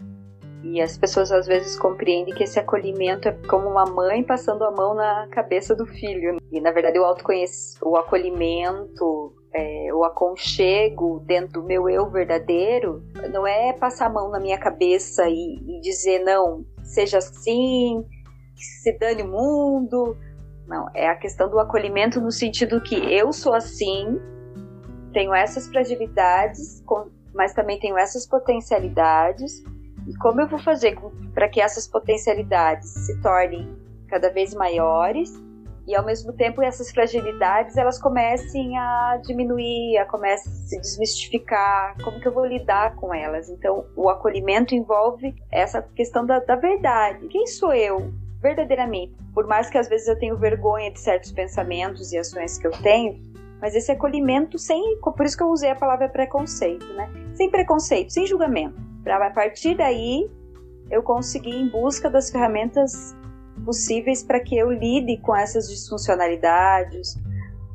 E 0.74 0.82
as 0.82 0.98
pessoas 0.98 1.32
às 1.32 1.46
vezes 1.46 1.78
compreendem 1.78 2.34
que 2.34 2.44
esse 2.44 2.60
acolhimento 2.60 3.28
é 3.28 3.32
como 3.48 3.70
uma 3.70 3.86
mãe 3.86 4.24
passando 4.24 4.64
a 4.64 4.72
mão 4.72 4.96
na 4.96 5.28
cabeça 5.28 5.76
do 5.76 5.86
filho. 5.86 6.38
E 6.52 6.60
na 6.60 6.72
verdade 6.72 6.98
o 6.98 7.04
autoconhecimento, 7.04 7.88
o 7.88 7.96
acolhimento, 7.96 9.36
é, 9.54 9.94
o 9.94 10.04
aconchego 10.04 11.20
dentro 11.28 11.62
do 11.62 11.68
meu 11.68 11.88
eu 11.88 12.10
verdadeiro 12.10 13.04
não 13.32 13.46
é 13.46 13.72
passar 13.74 14.08
a 14.08 14.10
mão 14.10 14.32
na 14.32 14.40
minha 14.40 14.58
cabeça 14.58 15.30
e, 15.30 15.60
e 15.60 15.80
dizer 15.80 16.24
não, 16.24 16.66
seja 16.82 17.20
assim, 17.20 18.04
se 18.56 18.98
dane 18.98 19.22
o 19.22 19.28
mundo. 19.28 20.18
Não, 20.68 20.88
é 20.96 21.08
a 21.08 21.16
questão 21.16 21.48
do 21.52 21.60
acolhimento 21.60 22.20
no 22.20 22.32
sentido 22.32 22.82
que 22.82 22.96
eu 22.96 23.32
sou 23.32 23.54
assim, 23.54 24.20
tenho 25.14 25.36
essas 25.36 25.68
fragilidades, 25.68 26.84
mas 27.32 27.54
também 27.54 27.80
tenho 27.80 27.96
essas 27.96 28.26
potencialidades 28.26 29.62
e 30.08 30.16
como 30.18 30.42
eu 30.42 30.48
vou 30.48 30.60
fazer 30.60 30.98
para 31.34 31.48
que 31.48 31.62
essas 31.62 31.88
potencialidades 31.88 32.90
se 32.90 33.22
tornem 33.22 33.76
cada 34.08 34.30
vez 34.30 34.54
maiores 34.54 35.32
e 35.86 35.96
ao 35.96 36.06
mesmo 36.06 36.32
tempo 36.34 36.62
essas 36.62 36.92
fragilidades 36.92 37.76
elas 37.76 38.00
comecem 38.00 38.78
a 38.78 39.20
diminuir, 39.24 39.98
a 39.98 40.06
comecem 40.06 40.52
a 40.52 40.56
se 40.56 40.80
desmistificar, 40.80 41.96
como 42.04 42.20
que 42.20 42.28
eu 42.28 42.34
vou 42.34 42.46
lidar 42.46 42.96
com 42.96 43.14
elas? 43.14 43.50
Então, 43.50 43.86
o 43.96 44.10
acolhimento 44.10 44.74
envolve 44.74 45.36
essa 45.52 45.82
questão 45.82 46.26
da, 46.26 46.40
da 46.40 46.56
verdade. 46.56 47.28
Quem 47.28 47.46
sou 47.48 47.74
eu 47.74 48.14
verdadeiramente? 48.42 49.16
Por 49.34 49.46
mais 49.46 49.70
que 49.70 49.78
às 49.78 49.90
vezes 49.90 50.08
eu 50.08 50.18
tenha 50.18 50.36
vergonha 50.36 50.92
de 50.92 51.00
certos 51.00 51.32
pensamentos 51.32 52.14
e 52.14 52.18
ações 52.18 52.58
que 52.58 52.68
eu 52.68 52.72
tenho, 52.82 53.20
mas 53.60 53.76
esse 53.76 53.92
acolhimento 53.92 54.58
sem, 54.58 54.98
por 55.02 55.26
isso 55.26 55.36
que 55.36 55.44
eu 55.44 55.50
usei 55.50 55.72
a 55.72 55.76
palavra 55.76 56.08
preconceito, 56.08 56.86
né? 56.94 57.10
Sem 57.34 57.50
preconceito, 57.50 58.12
sem 58.12 58.26
julgamento 58.26 58.93
para 59.04 59.28
a 59.28 59.32
partir 59.32 59.76
daí 59.76 60.30
eu 60.90 61.04
conseguir 61.04 61.56
em 61.56 61.70
busca 61.70 62.10
das 62.10 62.30
ferramentas 62.30 63.16
possíveis 63.66 64.24
para 64.24 64.40
que 64.40 64.58
eu 64.58 64.72
lide 64.72 65.18
com 65.22 65.36
essas 65.36 65.68
disfuncionalidades, 65.70 67.16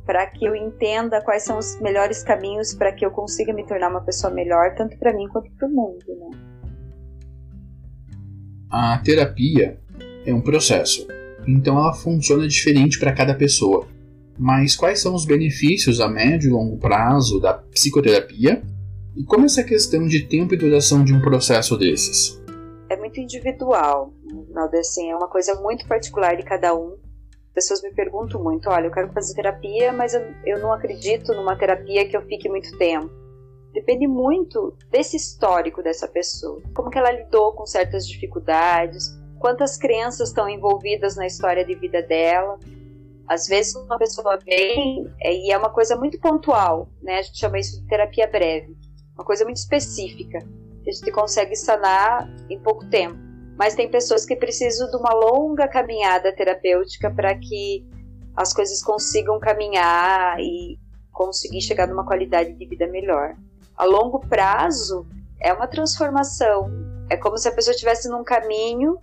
para 0.05 0.27
que 0.27 0.45
eu 0.45 0.55
entenda 0.55 1.21
quais 1.23 1.43
são 1.43 1.59
os 1.59 1.79
melhores 1.81 2.23
caminhos 2.23 2.75
para 2.75 2.93
que 2.93 3.05
eu 3.05 3.11
consiga 3.11 3.53
me 3.53 3.67
tornar 3.67 3.91
uma 3.91 4.01
pessoa 4.01 4.33
melhor, 4.33 4.75
tanto 4.75 4.97
para 4.99 5.13
mim 5.13 5.29
quanto 5.29 5.51
para 5.53 5.69
o 5.69 5.71
mundo. 5.71 6.05
Né? 6.09 6.39
A 8.71 8.99
terapia 8.99 9.79
é 10.25 10.33
um 10.33 10.41
processo, 10.41 11.07
então 11.47 11.79
ela 11.79 11.95
funciona 11.95 12.47
diferente 12.47 12.99
para 12.99 13.13
cada 13.13 13.35
pessoa. 13.35 13.87
Mas 14.39 14.77
quais 14.77 15.01
são 15.01 15.15
os 15.15 15.25
benefícios 15.25 16.01
a 16.01 16.09
médio 16.09 16.49
e 16.49 16.53
longo 16.53 16.79
prazo 16.79 17.41
da 17.41 17.55
psicoterapia 17.55 18.63
e 19.17 19.25
como 19.25 19.47
essa 19.47 19.65
questão 19.65 20.07
de 20.07 20.27
tempo 20.27 20.55
e 20.55 20.57
duração 20.57 21.05
de 21.05 21.13
um 21.13 21.21
processo 21.21 21.77
desses? 21.77 22.41
É 22.89 22.97
muito 22.97 23.21
individual, 23.21 24.13
Naldo, 24.51 24.77
assim, 24.77 25.11
é 25.11 25.17
uma 25.17 25.29
coisa 25.29 25.55
muito 25.61 25.87
particular 25.87 26.37
de 26.37 26.43
cada 26.43 26.75
um. 26.75 26.97
As 27.49 27.53
pessoas 27.55 27.83
me 27.83 27.93
perguntam 27.93 28.43
muito, 28.43 28.71
olha, 28.71 28.87
eu 28.87 28.93
quero 28.93 29.13
fazer 29.13 29.35
terapia, 29.35 29.93
mas 29.93 30.15
eu, 30.15 30.23
eu 30.47 30.59
não 30.61 30.73
acredito 30.73 31.35
numa 31.35 31.57
terapia 31.57 32.09
que 32.09 32.17
eu 32.17 32.23
fique 32.23 32.49
muito 32.49 32.77
tempo. 32.79 33.11
Depende 33.73 34.07
muito 34.07 34.75
desse 34.91 35.17
histórico 35.17 35.83
dessa 35.83 36.09
pessoa, 36.09 36.63
como 36.75 36.91
que 36.91 36.99
ela 36.99 37.11
lidou 37.11 37.53
com 37.53 37.67
certas 37.67 38.07
dificuldades, 38.07 39.17
quantas 39.39 39.77
crenças 39.77 40.29
estão 40.29 40.49
envolvidas 40.49 41.17
na 41.17 41.27
história 41.27 41.65
de 41.65 41.75
vida 41.75 42.03
dela. 42.03 42.59
Às 43.29 43.47
vezes 43.47 43.75
uma 43.75 43.99
pessoa 43.99 44.39
vem 44.39 45.07
é, 45.21 45.35
e 45.35 45.51
é 45.51 45.59
uma 45.59 45.71
coisa 45.71 45.97
muito 45.97 46.19
pontual, 46.19 46.89
né? 47.03 47.19
A 47.19 47.23
gente 47.23 47.39
chama 47.39 47.59
isso 47.59 47.81
de 47.81 47.87
terapia 47.87 48.27
breve 48.27 48.75
uma 49.19 49.25
coisa 49.25 49.45
muito 49.45 49.57
específica, 49.57 50.39
que 50.85 50.91
a 50.91 50.93
gente 50.93 51.11
consegue 51.11 51.57
sanar 51.57 52.31
em 52.49 52.59
pouco 52.59 52.87
tempo. 52.87 53.19
Mas 53.59 53.75
tem 53.75 53.91
pessoas 53.91 54.25
que 54.25 54.37
precisam 54.37 54.89
de 54.89 54.97
uma 54.97 55.13
longa 55.13 55.67
caminhada 55.67 56.33
terapêutica 56.33 57.11
para 57.11 57.35
que 57.35 57.85
as 58.37 58.53
coisas 58.53 58.81
consigam 58.81 59.41
caminhar 59.41 60.39
e 60.39 60.79
conseguir 61.11 61.61
chegar 61.61 61.89
numa 61.89 62.07
qualidade 62.07 62.53
de 62.53 62.65
vida 62.65 62.87
melhor. 62.87 63.35
A 63.77 63.85
longo 63.85 64.21
prazo 64.21 65.05
é 65.41 65.53
uma 65.53 65.67
transformação. 65.67 66.71
É 67.11 67.17
como 67.17 67.37
se 67.37 67.49
a 67.49 67.53
pessoa 67.53 67.73
estivesse 67.73 68.09
num 68.09 68.23
caminho 68.23 68.97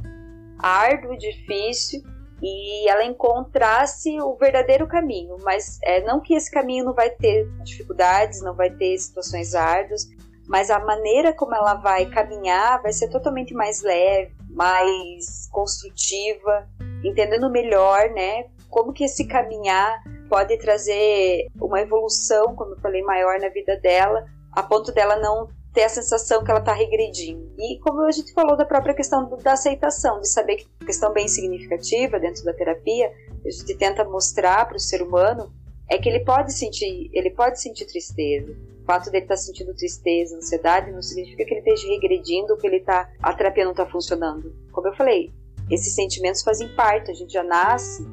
árduo, 0.58 1.18
difícil, 1.18 2.02
e 2.42 2.90
ela 2.90 3.04
encontrasse 3.06 4.20
o 4.20 4.36
verdadeiro 4.36 4.88
caminho, 4.88 5.38
mas 5.42 5.80
é, 5.84 6.02
não 6.02 6.20
que 6.20 6.34
esse 6.34 6.52
caminho 6.52 6.86
não 6.86 6.94
vai 6.94 7.10
ter 7.10 7.48
dificuldades, 7.64 8.42
não 8.42 8.54
vai 8.54 8.70
ter 8.70 8.98
situações 8.98 9.56
árduas, 9.56 10.08
mas 10.48 10.70
a 10.70 10.80
maneira 10.80 11.34
como 11.34 11.56
ela 11.56 11.76
vai 11.76 12.06
caminhar 12.08 12.82
vai 12.82 12.94
ser 12.94 13.10
totalmente 13.10 13.54
mais 13.54 13.82
leve, 13.82 14.34
mais 14.50 15.50
construtiva, 15.52 16.68
entendendo 17.04 17.50
melhor, 17.50 18.10
né, 18.10 18.46
como 18.70 18.94
que 18.94 19.06
esse 19.06 19.26
caminhar 19.26 20.04
pode 20.30 20.58
trazer 20.58 21.48
uma 21.60 21.80
evolução, 21.82 22.56
como 22.56 22.74
eu 22.74 22.80
falei, 22.80 23.02
maior 23.02 23.40
na 23.40 23.50
vida 23.50 23.78
dela, 23.78 24.26
a 24.52 24.62
ponto 24.62 24.92
dela 24.92 25.16
não 25.18 25.48
ter 25.76 25.84
a 25.84 25.90
sensação 25.90 26.42
que 26.44 26.50
ela 26.50 26.62
está 26.62 26.74
regredindo. 26.74 27.54
E 27.60 27.78
como 27.80 28.02
a 28.02 28.12
gente 28.12 28.34
falou 28.34 28.56
da 28.56 28.66
própria 28.66 28.96
questão 28.96 29.28
do, 29.28 29.36
da 29.36 29.52
aceitação, 29.52 30.22
de 30.22 30.30
saber 30.30 30.56
que 30.56 30.86
questão 30.86 31.12
bem 31.12 31.28
significativa 31.28 32.18
dentro 32.18 32.46
da 32.46 32.54
terapia, 32.54 33.12
a 33.46 33.50
gente 33.50 33.76
tenta 33.76 34.06
mostrar 34.06 34.66
para 34.66 34.78
o 34.78 34.80
ser 34.80 35.04
humano 35.04 35.54
é 35.90 35.98
que 35.98 36.08
ele 36.10 36.22
pode 36.22 36.54
sentir, 36.54 37.12
ele 37.14 37.30
pode 37.30 37.62
sentir 37.62 37.86
tristeza. 37.86 38.56
O 38.82 38.86
fato 38.86 39.12
dele 39.12 39.26
estar 39.26 39.36
tá 39.36 39.42
sentindo 39.42 39.76
tristeza, 39.76 40.38
ansiedade, 40.38 40.92
não 40.92 41.02
significa 41.02 41.44
que 41.44 41.54
ele 41.54 41.60
esteja 41.60 41.88
regredindo, 41.88 42.58
que 42.58 42.66
ele 42.66 42.80
tá, 42.80 43.12
a 43.22 43.34
terapia 43.34 43.66
não 43.66 43.72
está 43.72 43.86
funcionando. 43.86 44.56
Como 44.72 44.88
eu 44.88 44.96
falei, 44.96 45.34
esses 45.70 45.94
sentimentos 45.94 46.42
fazem 46.42 46.74
parte, 46.76 47.12
a 47.12 47.14
gente 47.14 47.34
já 47.34 47.44
nasce 47.44 48.08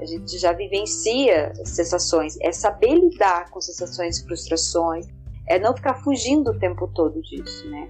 A 0.00 0.06
gente 0.06 0.38
já 0.38 0.52
vivencia 0.52 1.52
sensações. 1.64 2.36
É 2.40 2.50
saber 2.50 2.94
lidar 2.94 3.50
com 3.50 3.60
sensações 3.60 4.20
frustrações. 4.20 5.06
É 5.46 5.58
não 5.58 5.74
ficar 5.74 5.94
fugindo 5.94 6.50
o 6.50 6.58
tempo 6.58 6.90
todo 6.94 7.20
disso, 7.22 7.68
né? 7.68 7.88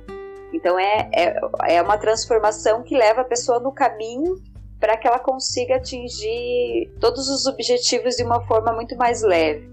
Então 0.52 0.78
é, 0.78 1.08
é, 1.12 1.40
é 1.68 1.82
uma 1.82 1.98
transformação 1.98 2.82
que 2.82 2.96
leva 2.96 3.22
a 3.22 3.24
pessoa 3.24 3.60
no 3.60 3.72
caminho 3.72 4.36
para 4.80 4.96
que 4.96 5.06
ela 5.06 5.18
consiga 5.18 5.76
atingir 5.76 6.92
todos 7.00 7.28
os 7.28 7.46
objetivos 7.46 8.16
de 8.16 8.22
uma 8.22 8.40
forma 8.46 8.72
muito 8.72 8.96
mais 8.96 9.22
leve. 9.22 9.68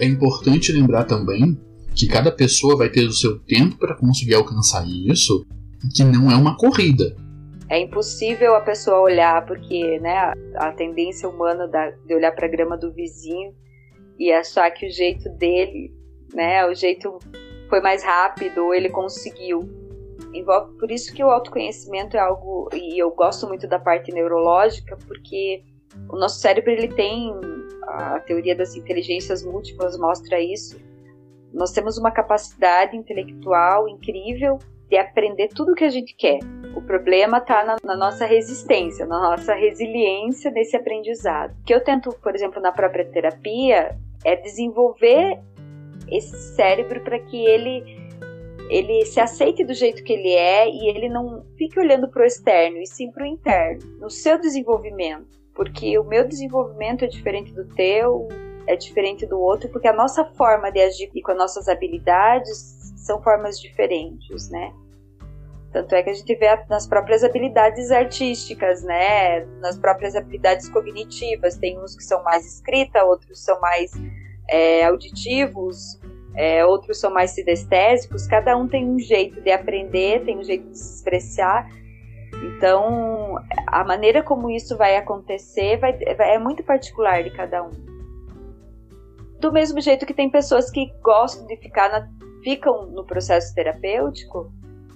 É 0.00 0.04
importante 0.04 0.72
lembrar 0.72 1.04
também 1.04 1.58
que 1.94 2.06
cada 2.06 2.30
pessoa 2.30 2.76
vai 2.76 2.88
ter 2.88 3.04
o 3.04 3.12
seu 3.12 3.38
tempo 3.40 3.76
para 3.76 3.96
conseguir 3.96 4.34
alcançar 4.34 4.86
isso, 4.86 5.44
e 5.84 5.88
que 5.88 6.04
não 6.04 6.30
é 6.30 6.36
uma 6.36 6.56
corrida. 6.56 7.16
É 7.68 7.80
impossível 7.80 8.54
a 8.54 8.60
pessoa 8.60 9.00
olhar, 9.00 9.44
porque 9.44 9.98
né, 10.00 10.32
a, 10.56 10.72
tendência 10.72 11.28
humana 11.28 11.68
de 12.06 12.14
olhar 12.14 12.32
para 12.32 12.46
a 12.46 12.50
grama 12.50 12.76
do 12.78 12.92
vizinho 12.92 13.52
e 14.18 14.32
achar 14.32 14.70
que 14.70 14.86
o 14.86 14.90
jeito 14.90 15.28
dele, 15.30 15.92
né, 16.34 16.66
o 16.66 16.74
jeito 16.74 17.18
foi 17.68 17.80
mais 17.80 18.02
rápido, 18.02 18.72
ele 18.72 18.90
conseguiu. 18.90 19.68
Por 20.78 20.90
isso 20.90 21.14
que 21.14 21.22
o 21.22 21.30
autoconhecimento 21.30 22.16
é 22.16 22.20
algo, 22.20 22.68
e 22.74 23.00
eu 23.00 23.10
gosto 23.10 23.46
muito 23.46 23.66
da 23.66 23.78
parte 23.78 24.12
neurológica, 24.12 24.96
porque 25.06 25.62
o 26.08 26.16
nosso 26.16 26.40
cérebro 26.40 26.70
ele 26.70 26.88
tem 26.88 27.32
a 27.82 28.20
teoria 28.20 28.54
das 28.54 28.76
inteligências 28.76 29.42
múltiplas 29.42 29.98
mostra 29.98 30.40
isso. 30.40 30.78
Nós 31.52 31.72
temos 31.72 31.96
uma 31.96 32.10
capacidade 32.10 32.96
intelectual 32.96 33.88
incrível 33.88 34.58
de 34.88 34.96
aprender 34.96 35.48
tudo 35.48 35.72
o 35.72 35.74
que 35.74 35.84
a 35.84 35.90
gente 35.90 36.14
quer. 36.14 36.38
O 36.74 36.82
problema 36.82 37.38
está 37.38 37.64
na, 37.64 37.76
na, 37.82 37.96
nossa 37.96 38.26
resistência, 38.26 39.06
na 39.06 39.18
nossa 39.18 39.54
resiliência 39.54 40.50
nesse 40.50 40.76
aprendizado. 40.76 41.52
O 41.60 41.64
que 41.64 41.74
eu 41.74 41.82
tento, 41.82 42.10
por 42.22 42.34
exemplo, 42.34 42.60
na 42.60 42.72
própria 42.72 43.04
terapia, 43.04 43.96
é 44.24 44.36
desenvolver 44.36 45.40
esse 46.10 46.36
cérebro 46.54 47.00
para 47.00 47.18
que 47.18 47.44
ele 47.44 48.08
ele 48.70 49.04
se 49.06 49.18
aceite 49.18 49.64
do 49.64 49.72
jeito 49.72 50.04
que 50.04 50.12
ele 50.12 50.30
é 50.30 50.68
e 50.68 50.88
ele 50.88 51.08
não 51.08 51.42
fique 51.56 51.80
olhando 51.80 52.06
para 52.08 52.22
o 52.22 52.26
externo, 52.26 52.76
e 52.78 52.86
sim 52.86 53.10
para 53.10 53.24
o 53.24 53.26
interno, 53.26 53.82
no 53.98 54.10
seu 54.10 54.38
desenvolvimento. 54.38 55.38
Porque 55.54 55.98
o 55.98 56.04
meu 56.04 56.28
desenvolvimento 56.28 57.02
é 57.02 57.08
diferente 57.08 57.52
do 57.52 57.66
teu, 57.74 58.28
é 58.66 58.76
diferente 58.76 59.26
do 59.26 59.40
outro, 59.40 59.70
porque 59.70 59.88
a 59.88 59.92
nossa 59.92 60.24
forma 60.34 60.70
de 60.70 60.80
agir 60.80 61.10
com 61.22 61.32
as 61.32 61.38
nossas 61.38 61.66
habilidades 61.66 62.76
são 62.96 63.22
formas 63.22 63.58
diferentes, 63.58 64.50
né? 64.50 64.72
Tanto 65.72 65.94
é 65.94 66.02
que 66.02 66.10
a 66.10 66.14
gente 66.14 66.34
vê 66.34 66.46
nas 66.68 66.86
próprias 66.86 67.22
habilidades 67.22 67.90
artísticas, 67.90 68.82
né? 68.82 69.44
Nas 69.60 69.78
próprias 69.78 70.14
habilidades 70.14 70.68
cognitivas. 70.68 71.56
Tem 71.56 71.78
uns 71.78 71.94
que 71.94 72.02
são 72.02 72.22
mais 72.22 72.46
escrita, 72.46 73.04
outros 73.04 73.44
são 73.44 73.60
mais 73.60 73.92
é, 74.48 74.84
auditivos, 74.84 76.00
é, 76.34 76.64
outros 76.64 77.00
são 77.00 77.12
mais 77.12 77.32
sinestésicos. 77.32 78.26
Cada 78.26 78.56
um 78.56 78.68
tem 78.68 78.88
um 78.88 78.98
jeito 78.98 79.40
de 79.40 79.50
aprender, 79.50 80.24
tem 80.24 80.38
um 80.38 80.44
jeito 80.44 80.68
de 80.68 80.78
se 80.78 80.96
expressar. 80.96 81.68
Então, 82.56 83.36
a 83.66 83.84
maneira 83.84 84.22
como 84.22 84.48
isso 84.50 84.76
vai 84.76 84.96
acontecer 84.96 85.78
vai, 85.78 85.98
é 86.02 86.38
muito 86.38 86.62
particular 86.62 87.22
de 87.24 87.30
cada 87.30 87.64
um. 87.64 87.72
Do 89.40 89.52
mesmo 89.52 89.80
jeito 89.80 90.06
que 90.06 90.14
tem 90.14 90.30
pessoas 90.30 90.70
que 90.70 90.92
gostam 91.02 91.46
de 91.46 91.56
ficar 91.56 91.90
na, 91.90 92.08
ficam 92.42 92.86
no 92.86 93.04
processo 93.04 93.54
terapêutico 93.54 94.52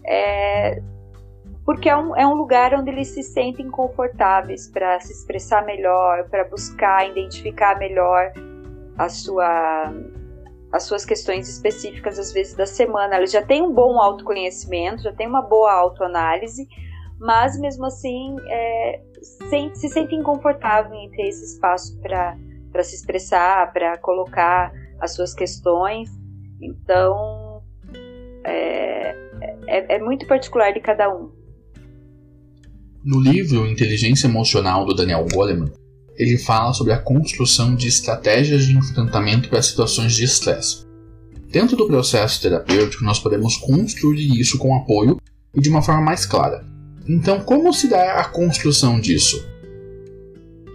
é, 0.07 0.81
porque 1.65 1.88
é 1.88 1.97
um, 1.97 2.17
é 2.17 2.27
um 2.27 2.35
lugar 2.35 2.75
onde 2.75 2.91
eles 2.91 3.09
se 3.09 3.23
sentem 3.23 3.71
confortáveis 3.71 4.69
para 4.69 4.99
se 5.01 5.12
expressar 5.12 5.65
melhor, 5.65 6.29
para 6.29 6.45
buscar 6.45 7.09
identificar 7.09 7.79
melhor 7.79 8.33
a 9.05 9.09
sua, 9.09 9.93
as 10.73 10.85
suas 10.85 11.05
questões 11.05 11.49
específicas, 11.49 12.19
às 12.19 12.33
vezes, 12.33 12.55
da 12.55 12.67
semana. 12.67 13.17
Eles 13.17 13.33
já 13.33 13.43
têm 13.43 13.62
um 13.62 13.73
bom 13.73 14.01
autoconhecimento, 14.01 15.03
já 15.03 15.12
têm 15.12 15.27
uma 15.27 15.43
boa 15.43 15.73
autoanálise, 15.73 16.67
mas 17.19 17.59
mesmo 17.59 17.87
assim 17.87 18.37
é, 18.49 19.01
se, 19.21 19.71
se 19.75 19.88
sentem 19.88 20.23
confortáveis 20.23 20.93
em 20.95 21.11
ter 21.11 21.29
esse 21.29 21.55
espaço 21.55 21.99
para 22.01 22.83
se 22.83 22.97
expressar, 22.97 23.73
para 23.73 23.99
colocar 23.99 24.73
as 25.01 25.15
suas 25.15 25.35
questões. 25.35 26.09
Então, 26.61 27.62
é, 28.45 29.15
é, 29.67 29.97
é 29.97 29.99
muito 29.99 30.27
particular 30.27 30.73
de 30.73 30.81
cada 30.81 31.12
um. 31.15 31.31
No 33.05 33.21
livro 33.21 33.67
Inteligência 33.67 34.29
Emocional 34.29 34.85
do 34.85 34.95
Daniel 34.95 35.27
Goleman, 35.33 35.73
ele 36.23 36.39
fala 36.39 36.73
sobre 36.73 36.93
a 36.93 36.99
construção 36.99 37.75
de 37.75 37.89
estratégias 37.89 38.65
de 38.65 38.77
enfrentamento 38.77 39.49
para 39.49 39.63
situações 39.63 40.15
de 40.15 40.25
estresse. 40.25 40.87
Dentro 41.49 41.77
do 41.77 41.87
processo 41.87 42.41
terapêutico, 42.41 43.05
nós 43.05 43.19
podemos 43.19 43.57
construir 43.57 44.41
isso 44.41 44.59
com 44.59 44.75
apoio 44.75 45.19
e 45.55 45.61
de 45.61 45.69
uma 45.69 45.83
forma 45.83 46.01
mais 46.01 46.25
clara. 46.25 46.65
Então, 47.07 47.43
como 47.45 47.73
se 47.73 47.89
dá 47.89 48.21
a 48.21 48.25
construção 48.25 49.01
disso? 49.01 49.47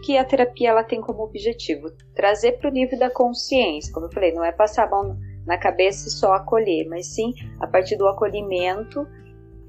Que 0.03 0.17
a 0.17 0.25
terapia 0.25 0.69
ela 0.69 0.83
tem 0.83 1.01
como 1.01 1.23
objetivo 1.23 1.91
trazer 2.13 2.53
para 2.59 2.69
o 2.69 2.73
nível 2.73 2.99
da 2.99 3.09
consciência, 3.09 3.91
como 3.91 4.05
eu 4.05 4.11
falei, 4.11 4.33
não 4.33 4.43
é 4.43 4.51
passar 4.51 4.85
a 4.85 4.89
mão 4.89 5.17
na 5.45 5.57
cabeça 5.57 6.09
e 6.09 6.11
só 6.11 6.33
acolher, 6.33 6.85
mas 6.87 7.07
sim 7.07 7.33
a 7.59 7.65
partir 7.65 7.95
do 7.95 8.07
acolhimento 8.07 9.07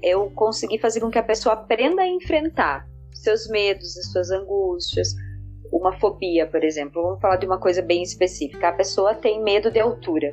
eu 0.01 0.29
consegui 0.31 0.77
fazer 0.77 0.99
com 0.99 1.09
que 1.09 1.17
a 1.17 1.23
pessoa 1.23 1.53
aprenda 1.55 2.01
a 2.01 2.07
enfrentar 2.07 2.87
seus 3.13 3.47
medos, 3.49 3.97
as 3.97 4.11
suas 4.11 4.31
angústias, 4.31 5.13
uma 5.71 5.97
fobia, 5.99 6.45
por 6.47 6.63
exemplo. 6.63 7.01
Vamos 7.01 7.21
falar 7.21 7.37
de 7.37 7.45
uma 7.45 7.59
coisa 7.59 7.81
bem 7.81 8.03
específica. 8.03 8.69
A 8.69 8.73
pessoa 8.73 9.15
tem 9.15 9.41
medo 9.41 9.71
de 9.71 9.79
altura. 9.79 10.31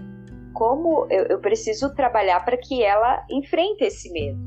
Como 0.53 1.07
eu, 1.11 1.25
eu 1.25 1.38
preciso 1.38 1.94
trabalhar 1.94 2.44
para 2.44 2.57
que 2.57 2.83
ela 2.83 3.25
enfrente 3.31 3.85
esse 3.85 4.11
medo? 4.11 4.38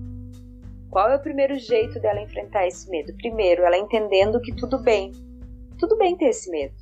Qual 0.89 1.08
é 1.08 1.15
o 1.15 1.21
primeiro 1.21 1.56
jeito 1.56 1.99
dela 1.99 2.19
enfrentar 2.19 2.65
esse 2.65 2.89
medo? 2.89 3.13
Primeiro, 3.15 3.63
ela 3.63 3.78
entendendo 3.78 4.41
que 4.41 4.56
tudo 4.56 4.80
bem. 4.80 5.12
Tudo 5.78 5.95
bem 5.97 6.17
ter 6.17 6.30
esse 6.30 6.49
medo. 6.49 6.73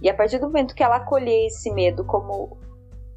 E 0.00 0.08
a 0.08 0.14
partir 0.14 0.38
do 0.38 0.46
momento 0.46 0.74
que 0.74 0.82
ela 0.82 0.96
acolher 0.96 1.46
esse 1.46 1.70
medo 1.72 2.04
como 2.04 2.58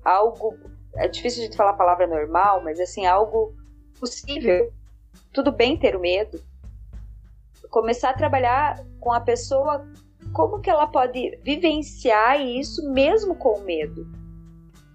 algo. 0.03 0.57
É 0.95 1.07
difícil 1.07 1.49
de 1.49 1.55
falar 1.55 1.71
a 1.71 1.77
palavra 1.77 2.05
normal, 2.05 2.61
mas 2.63 2.79
assim, 2.79 3.05
algo 3.05 3.55
possível. 3.99 4.71
Tudo 5.31 5.51
bem 5.51 5.77
ter 5.77 5.95
o 5.95 5.99
medo. 5.99 6.41
Começar 7.69 8.09
a 8.09 8.13
trabalhar 8.13 8.83
com 8.99 9.13
a 9.13 9.21
pessoa 9.21 9.87
como 10.33 10.59
que 10.59 10.69
ela 10.69 10.87
pode 10.87 11.37
vivenciar 11.43 12.41
isso 12.41 12.89
mesmo 12.91 13.35
com 13.35 13.59
o 13.59 13.63
medo. 13.63 14.07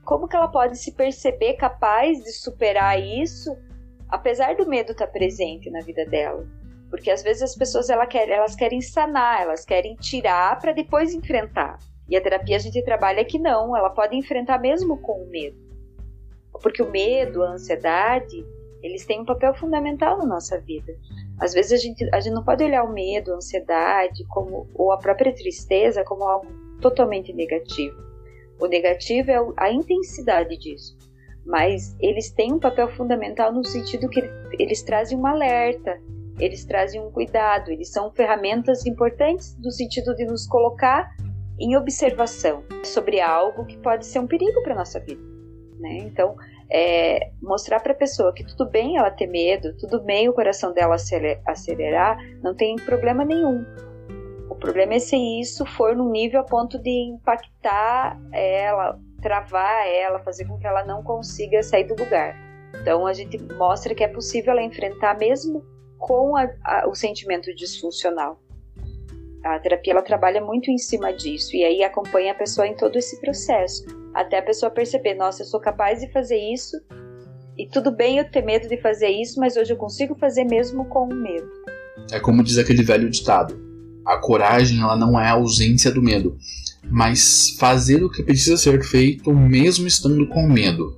Como 0.05 0.29
que 0.29 0.37
ela 0.37 0.49
pode 0.49 0.79
se 0.79 0.93
perceber 0.93 1.55
capaz 1.55 2.23
de 2.23 2.33
superar 2.33 3.01
isso, 3.01 3.55
apesar 4.09 4.57
do 4.57 4.69
medo 4.69 4.93
estar 4.93 5.09
presente 5.09 5.71
na 5.71 5.81
vida 5.81 6.07
dela. 6.07 6.47
Porque 6.89 7.11
às 7.11 7.23
vezes 7.23 7.43
as 7.43 7.57
pessoas 7.57 7.91
elas 7.91 8.09
querem, 8.09 8.35
elas 8.35 8.55
querem 8.55 8.81
sanar, 8.81 9.43
elas 9.43 9.65
querem 9.65 9.97
tirar 9.97 10.59
para 10.61 10.73
depois 10.73 11.13
enfrentar. 11.13 11.79
E 12.09 12.17
a 12.17 12.21
terapia 12.21 12.57
a 12.57 12.61
gente 12.61 12.83
trabalha 12.85 13.25
que 13.25 13.39
não, 13.39 13.77
ela 13.77 13.91
pode 13.91 14.17
enfrentar 14.17 14.59
mesmo 14.59 14.97
com 14.99 15.25
o 15.25 15.29
medo. 15.29 15.59
Porque 16.63 16.83
o 16.83 16.91
medo, 16.91 17.43
a 17.43 17.51
ansiedade, 17.51 18.47
eles 18.87 19.05
têm 19.05 19.21
um 19.21 19.25
papel 19.25 19.55
fundamental 19.55 20.19
na 20.19 20.27
nossa 20.27 20.61
vida. 20.61 20.97
Às 21.41 21.53
vezes 21.53 21.73
a 21.73 21.77
gente, 21.77 22.09
a 22.15 22.21
gente 22.21 22.35
não 22.35 22.45
pode 22.45 22.65
olhar 22.65 22.85
o 22.85 22.93
medo, 22.93 23.33
a 23.33 23.37
ansiedade 23.37 24.25
como, 24.29 24.69
ou 24.75 24.93
a 24.93 24.99
própria 24.99 25.35
tristeza 25.35 26.05
como 26.05 26.25
algo 26.25 26.47
totalmente 26.81 27.33
negativo. 27.33 27.97
O 28.61 28.67
negativo 28.67 29.31
é 29.31 29.39
a 29.57 29.71
intensidade 29.71 30.57
disso. 30.57 30.97
Mas 31.45 31.97
eles 32.01 32.31
têm 32.31 32.53
um 32.53 32.59
papel 32.59 32.89
fundamental 32.97 33.53
no 33.53 33.65
sentido 33.65 34.09
que 34.09 34.21
eles 34.59 34.83
trazem 34.83 35.17
um 35.17 35.27
alerta, 35.27 36.01
eles 36.39 36.65
trazem 36.65 37.01
um 37.01 37.11
cuidado, 37.11 37.71
eles 37.71 37.91
são 37.91 38.11
ferramentas 38.13 38.85
importantes 38.85 39.57
no 39.63 39.71
sentido 39.71 40.15
de 40.15 40.25
nos 40.25 40.47
colocar 40.47 41.15
em 41.59 41.77
observação 41.77 42.65
sobre 42.85 43.21
algo 43.21 43.65
que 43.65 43.79
pode 43.79 44.05
ser 44.05 44.19
um 44.19 44.27
perigo 44.27 44.63
para 44.63 44.75
nossa 44.75 45.01
vida, 45.01 45.23
né? 45.79 45.99
Então, 45.99 46.37
é, 46.71 47.31
mostrar 47.41 47.81
para 47.81 47.93
a 47.93 47.97
pessoa 47.97 48.33
que 48.33 48.45
tudo 48.45 48.69
bem 48.69 48.97
ela 48.97 49.11
ter 49.11 49.27
medo, 49.27 49.77
tudo 49.77 50.01
bem 50.01 50.29
o 50.29 50.33
coração 50.33 50.73
dela 50.73 50.97
acelerar, 51.47 52.19
não 52.43 52.55
tem 52.55 52.77
problema 52.77 53.25
nenhum. 53.25 53.65
O 54.51 54.55
problema 54.55 54.95
é 54.95 54.99
se 54.99 55.17
isso 55.17 55.65
for 55.65 55.95
num 55.95 56.11
nível 56.11 56.41
a 56.41 56.45
ponto 56.45 56.79
de 56.79 56.91
impactar 56.91 58.19
ela, 58.33 58.99
travar 59.21 59.87
ela, 59.87 60.19
fazer 60.21 60.47
com 60.47 60.59
que 60.59 60.67
ela 60.67 60.85
não 60.85 61.03
consiga 61.03 61.63
sair 61.63 61.85
do 61.85 61.95
lugar. 61.95 62.35
Então 62.81 63.07
a 63.07 63.13
gente 63.13 63.39
mostra 63.55 63.95
que 63.95 64.05
é 64.05 64.09
possível 64.09 64.53
ela 64.53 64.63
enfrentar 64.63 65.17
mesmo 65.19 65.65
com 65.99 66.37
a, 66.37 66.49
a, 66.65 66.89
o 66.89 66.95
sentimento 66.95 67.55
disfuncional. 67.55 68.41
A 69.47 69.59
terapia 69.61 69.93
ela 69.93 70.03
trabalha 70.03 70.41
muito 70.41 70.71
em 70.71 70.79
cima 70.79 71.13
disso 71.13 71.55
e 71.55 71.65
aí 71.65 71.85
acompanha 71.85 72.33
a 72.33 72.35
pessoa 72.35 72.67
em 72.67 72.75
todo 72.75 72.97
esse 72.97 73.21
processo, 73.21 73.85
até 74.13 74.39
a 74.39 74.43
pessoa 74.43 74.71
perceber, 74.71 75.15
nossa, 75.15 75.43
eu 75.43 75.47
sou 75.47 75.61
capaz 75.61 76.01
de 76.01 76.11
fazer 76.13 76.37
isso 76.37 76.77
e 77.59 77.67
tudo 77.67 77.91
bem 77.91 78.19
eu 78.19 78.31
ter 78.31 78.43
medo 78.43 78.69
de 78.69 78.77
fazer 78.77 79.09
isso, 79.09 79.41
mas 79.41 79.57
hoje 79.57 79.73
eu 79.73 79.77
consigo 79.77 80.15
fazer 80.15 80.45
mesmo 80.45 80.85
com 80.87 81.05
o 81.05 81.15
medo. 81.15 81.49
É 82.13 82.21
como 82.21 82.43
diz 82.43 82.59
aquele 82.59 82.83
velho 82.83 83.09
ditado: 83.09 83.59
A 84.05 84.19
coragem 84.19 84.81
ela 84.81 84.97
não 84.97 85.19
é 85.19 85.27
a 85.27 85.33
ausência 85.33 85.91
do 85.91 86.03
medo, 86.03 86.37
mas 86.85 87.57
fazer 87.59 88.05
o 88.05 88.11
que 88.11 88.23
precisa 88.23 88.57
ser 88.57 88.83
feito 88.83 89.33
mesmo 89.33 89.87
estando 89.87 90.27
com 90.29 90.47
medo. 90.47 90.97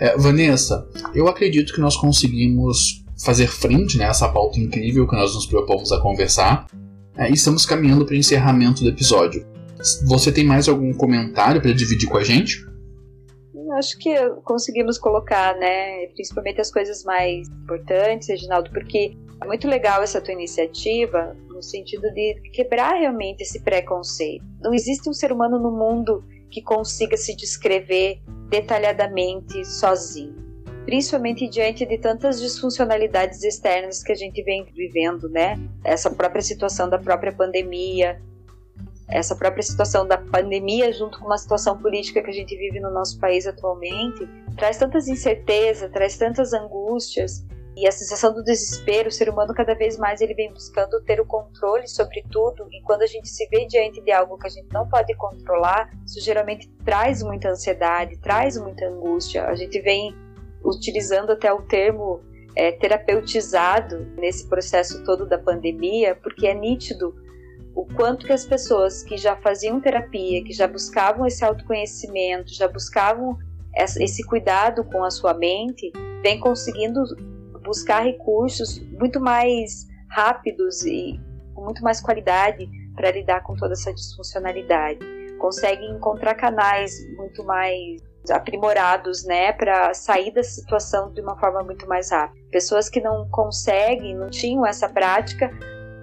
É, 0.00 0.16
Vanessa, 0.16 0.86
eu 1.14 1.28
acredito 1.28 1.72
que 1.72 1.80
nós 1.80 1.96
conseguimos 1.96 3.04
fazer 3.16 3.46
frente 3.46 3.96
né, 3.96 4.04
a 4.04 4.08
essa 4.08 4.28
pauta 4.28 4.58
incrível 4.58 5.06
que 5.06 5.14
nós 5.14 5.34
nos 5.34 5.46
propomos 5.46 5.92
a 5.92 6.00
conversar. 6.00 6.66
É, 7.18 7.30
estamos 7.30 7.64
caminhando 7.64 8.04
para 8.04 8.14
o 8.14 8.16
encerramento 8.16 8.82
do 8.82 8.90
episódio. 8.90 9.46
Você 10.06 10.30
tem 10.30 10.44
mais 10.44 10.68
algum 10.68 10.92
comentário 10.92 11.60
para 11.60 11.72
dividir 11.72 12.08
com 12.08 12.18
a 12.18 12.24
gente? 12.24 12.64
Acho 13.78 13.98
que 13.98 14.14
conseguimos 14.44 14.98
colocar, 14.98 15.56
né, 15.56 16.06
principalmente 16.14 16.60
as 16.60 16.70
coisas 16.70 17.04
mais 17.04 17.48
importantes, 17.48 18.28
Reginaldo, 18.28 18.70
porque 18.70 19.16
é 19.42 19.46
muito 19.46 19.66
legal 19.68 20.02
essa 20.02 20.20
tua 20.20 20.32
iniciativa 20.32 21.36
no 21.48 21.62
sentido 21.62 22.10
de 22.12 22.40
quebrar 22.52 22.94
realmente 22.94 23.42
esse 23.42 23.60
preconceito. 23.60 24.44
Não 24.62 24.72
existe 24.72 25.08
um 25.08 25.12
ser 25.12 25.32
humano 25.32 25.58
no 25.58 25.70
mundo 25.70 26.24
que 26.50 26.62
consiga 26.62 27.16
se 27.16 27.34
descrever 27.36 28.20
detalhadamente 28.48 29.64
sozinho 29.64 30.45
principalmente 30.86 31.48
diante 31.48 31.84
de 31.84 31.98
tantas 31.98 32.40
disfuncionalidades 32.40 33.42
externas 33.42 34.04
que 34.04 34.12
a 34.12 34.14
gente 34.14 34.40
vem 34.44 34.64
vivendo, 34.72 35.28
né? 35.28 35.58
Essa 35.84 36.08
própria 36.08 36.40
situação 36.40 36.88
da 36.88 36.96
própria 36.96 37.32
pandemia, 37.32 38.22
essa 39.08 39.34
própria 39.34 39.64
situação 39.64 40.06
da 40.06 40.16
pandemia 40.16 40.92
junto 40.92 41.18
com 41.18 41.26
uma 41.26 41.38
situação 41.38 41.76
política 41.76 42.22
que 42.22 42.30
a 42.30 42.32
gente 42.32 42.56
vive 42.56 42.78
no 42.78 42.92
nosso 42.92 43.18
país 43.18 43.48
atualmente, 43.48 44.28
traz 44.56 44.78
tantas 44.78 45.08
incertezas, 45.08 45.90
traz 45.90 46.16
tantas 46.16 46.52
angústias 46.52 47.44
e 47.76 47.86
a 47.86 47.90
sensação 47.90 48.32
do 48.32 48.44
desespero, 48.44 49.08
o 49.08 49.12
ser 49.12 49.28
humano 49.28 49.52
cada 49.52 49.74
vez 49.74 49.98
mais 49.98 50.20
ele 50.20 50.34
vem 50.34 50.52
buscando 50.52 51.00
ter 51.02 51.20
o 51.20 51.26
controle 51.26 51.88
sobre 51.88 52.24
tudo 52.30 52.68
e 52.70 52.80
quando 52.82 53.02
a 53.02 53.06
gente 53.06 53.28
se 53.28 53.44
vê 53.48 53.66
diante 53.66 54.00
de 54.00 54.12
algo 54.12 54.38
que 54.38 54.46
a 54.46 54.50
gente 54.50 54.72
não 54.72 54.88
pode 54.88 55.12
controlar, 55.16 55.90
isso 56.06 56.20
geralmente 56.20 56.70
traz 56.84 57.24
muita 57.24 57.50
ansiedade, 57.50 58.16
traz 58.18 58.56
muita 58.56 58.86
angústia. 58.86 59.46
A 59.46 59.54
gente 59.56 59.80
vem 59.80 60.14
utilizando 60.68 61.30
até 61.30 61.52
o 61.52 61.62
termo 61.62 62.20
é, 62.56 62.72
terapeutizado 62.72 64.06
nesse 64.16 64.48
processo 64.48 65.04
todo 65.04 65.26
da 65.26 65.38
pandemia, 65.38 66.14
porque 66.16 66.46
é 66.46 66.54
nítido 66.54 67.14
o 67.74 67.84
quanto 67.94 68.26
que 68.26 68.32
as 68.32 68.46
pessoas 68.46 69.02
que 69.02 69.16
já 69.18 69.36
faziam 69.36 69.80
terapia, 69.80 70.42
que 70.42 70.52
já 70.52 70.66
buscavam 70.66 71.26
esse 71.26 71.44
autoconhecimento, 71.44 72.54
já 72.54 72.66
buscavam 72.66 73.38
esse 73.76 74.24
cuidado 74.24 74.82
com 74.84 75.04
a 75.04 75.10
sua 75.10 75.34
mente, 75.34 75.92
vem 76.22 76.40
conseguindo 76.40 77.02
buscar 77.62 78.00
recursos 78.00 78.80
muito 78.98 79.20
mais 79.20 79.86
rápidos 80.08 80.82
e 80.86 81.20
com 81.54 81.64
muito 81.64 81.82
mais 81.82 82.00
qualidade 82.00 82.66
para 82.94 83.10
lidar 83.10 83.42
com 83.42 83.54
toda 83.54 83.74
essa 83.74 83.92
disfuncionalidade. 83.92 85.00
Conseguem 85.38 85.90
encontrar 85.90 86.34
canais 86.34 86.94
muito 87.16 87.44
mais 87.44 88.00
aprimorados, 88.30 89.24
né, 89.24 89.52
para 89.52 89.94
sair 89.94 90.32
da 90.32 90.42
situação 90.42 91.12
de 91.12 91.20
uma 91.20 91.38
forma 91.38 91.62
muito 91.62 91.86
mais 91.86 92.10
rápida. 92.10 92.40
Pessoas 92.50 92.88
que 92.88 93.00
não 93.00 93.28
conseguem, 93.30 94.14
não 94.14 94.28
tinham 94.30 94.66
essa 94.66 94.88
prática, 94.88 95.50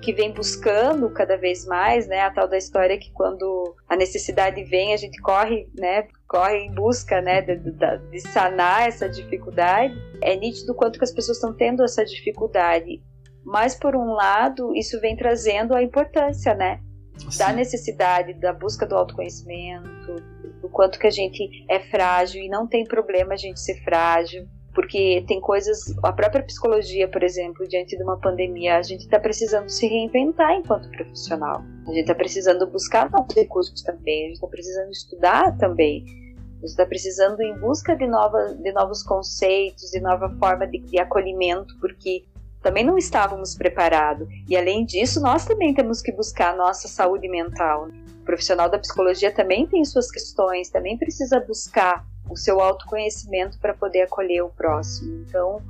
que 0.04 0.14
vem 0.14 0.34
buscando 0.34 1.10
cada 1.10 1.38
vez 1.38 1.66
mais, 1.66 2.08
né, 2.08 2.22
a 2.22 2.32
tal 2.32 2.48
da 2.48 2.58
história 2.58 2.98
que 2.98 3.12
quando 3.14 3.74
a 3.88 3.96
necessidade 3.96 4.62
vem, 4.66 4.94
a 4.94 4.98
gente 4.98 5.20
corre, 5.22 5.68
né, 5.74 6.08
corre 6.28 6.58
em 6.58 6.74
busca, 6.74 7.22
né, 7.22 7.42
de, 7.42 7.56
de, 7.56 7.72
de 8.12 8.20
sanar 8.20 8.88
essa 8.88 9.08
dificuldade. 9.08 9.96
É 10.22 10.36
nítido 10.36 10.76
quanto 10.76 11.00
que 11.00 11.06
as 11.06 11.12
pessoas 11.12 11.38
estão 11.38 11.54
tendo 11.54 11.84
essa 11.84 12.04
dificuldade. 12.04 13.02
Mas 13.46 13.76
por 13.76 13.96
um 13.96 14.14
lado, 14.14 14.76
isso 14.76 15.00
vem 15.00 15.16
trazendo 15.16 15.74
a 15.74 15.82
importância, 15.82 16.54
né, 16.54 16.82
da 17.38 17.54
necessidade 17.54 18.34
da 18.34 18.52
busca 18.52 18.86
do 18.86 18.96
autoconhecimento, 18.96 20.16
do 20.64 20.70
quanto 20.70 20.98
que 20.98 21.06
a 21.06 21.12
gente 21.12 21.66
é 21.70 21.78
frágil 21.78 22.42
e 22.42 22.48
não 22.48 22.66
tem 22.66 22.86
problema 22.86 23.34
a 23.34 23.38
gente 23.38 23.60
ser 23.60 23.84
frágil, 23.84 24.48
porque 24.74 25.22
tem 25.28 25.42
coisas, 25.42 25.94
a 26.02 26.14
própria 26.14 26.42
psicologia, 26.42 27.06
por 27.06 27.22
exemplo, 27.22 27.68
diante 27.68 27.98
de 27.98 28.02
uma 28.02 28.18
pandemia, 28.18 28.78
a 28.78 28.82
gente 28.82 29.02
está 29.02 29.20
precisando 29.20 29.68
se 29.68 29.86
reinventar 29.86 30.54
enquanto 30.54 30.90
profissional. 30.90 31.62
A 31.86 31.90
gente 31.90 32.04
está 32.04 32.16
precisando 32.16 32.66
buscar 32.66 33.12
novos 33.12 33.36
recursos 33.36 33.84
também, 33.84 34.24
a 34.24 34.28
gente 34.28 34.36
está 34.36 34.48
precisando 34.48 34.90
estudar 34.90 35.58
também. 35.58 36.06
A 36.06 36.66
gente 36.66 36.70
está 36.70 36.86
precisando 36.86 37.42
em 37.42 37.60
busca 37.60 37.94
de, 37.94 38.08
nova, 38.08 38.56
de 38.56 38.72
novos 38.72 39.04
conceitos, 39.04 39.92
de 39.92 40.00
nova 40.00 40.30
forma 40.40 40.66
de, 40.66 40.80
de 40.80 40.98
acolhimento, 40.98 41.78
porque 41.82 42.24
também 42.62 42.86
não 42.86 42.98
estávamos 42.98 43.54
preparados. 43.54 44.26
E 44.48 44.56
além 44.56 44.86
disso, 44.86 45.20
nós 45.20 45.46
também 45.46 45.74
temos 45.74 46.02
que 46.02 46.14
buscar 46.14 46.54
a 46.54 46.56
nossa 46.56 46.88
saúde 46.88 47.28
mental. 47.28 47.90
O 48.24 48.26
profissional 48.26 48.70
da 48.70 48.80
psicologia 48.80 49.34
também 49.34 49.68
tem 49.68 49.84
suas 49.84 50.10
questões, 50.10 50.70
também 50.70 50.98
precisa 50.98 51.42
buscar 51.42 52.06
o 52.30 52.38
seu 52.38 52.62
autoconhecimento 52.62 53.60
para 53.60 53.74
poder 53.74 54.04
acolher 54.04 54.44
o 54.44 54.50
próximo. 54.50 55.26
Então, 55.28 55.62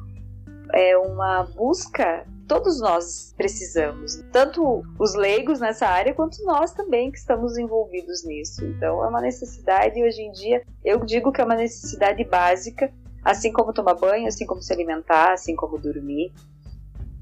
é 0.71 0.95
uma 0.95 1.43
busca 1.43 2.23
todos 2.47 2.79
nós 2.79 3.33
precisamos, 3.35 4.23
tanto 4.31 4.83
os 4.99 5.15
leigos 5.15 5.59
nessa 5.59 5.87
área 5.87 6.13
quanto 6.13 6.43
nós 6.43 6.71
também 6.73 7.11
que 7.11 7.17
estamos 7.17 7.57
envolvidos 7.57 8.23
nisso. 8.23 8.63
Então 8.65 9.03
é 9.03 9.07
uma 9.07 9.21
necessidade 9.21 10.03
hoje 10.03 10.21
em 10.21 10.31
dia, 10.31 10.61
eu 10.83 10.99
digo 11.03 11.31
que 11.31 11.41
é 11.41 11.43
uma 11.43 11.55
necessidade 11.55 12.23
básica, 12.23 12.93
assim 13.23 13.51
como 13.51 13.73
tomar 13.73 13.95
banho, 13.95 14.27
assim 14.27 14.45
como 14.45 14.61
se 14.61 14.71
alimentar, 14.71 15.33
assim 15.33 15.55
como 15.55 15.79
dormir. 15.79 16.31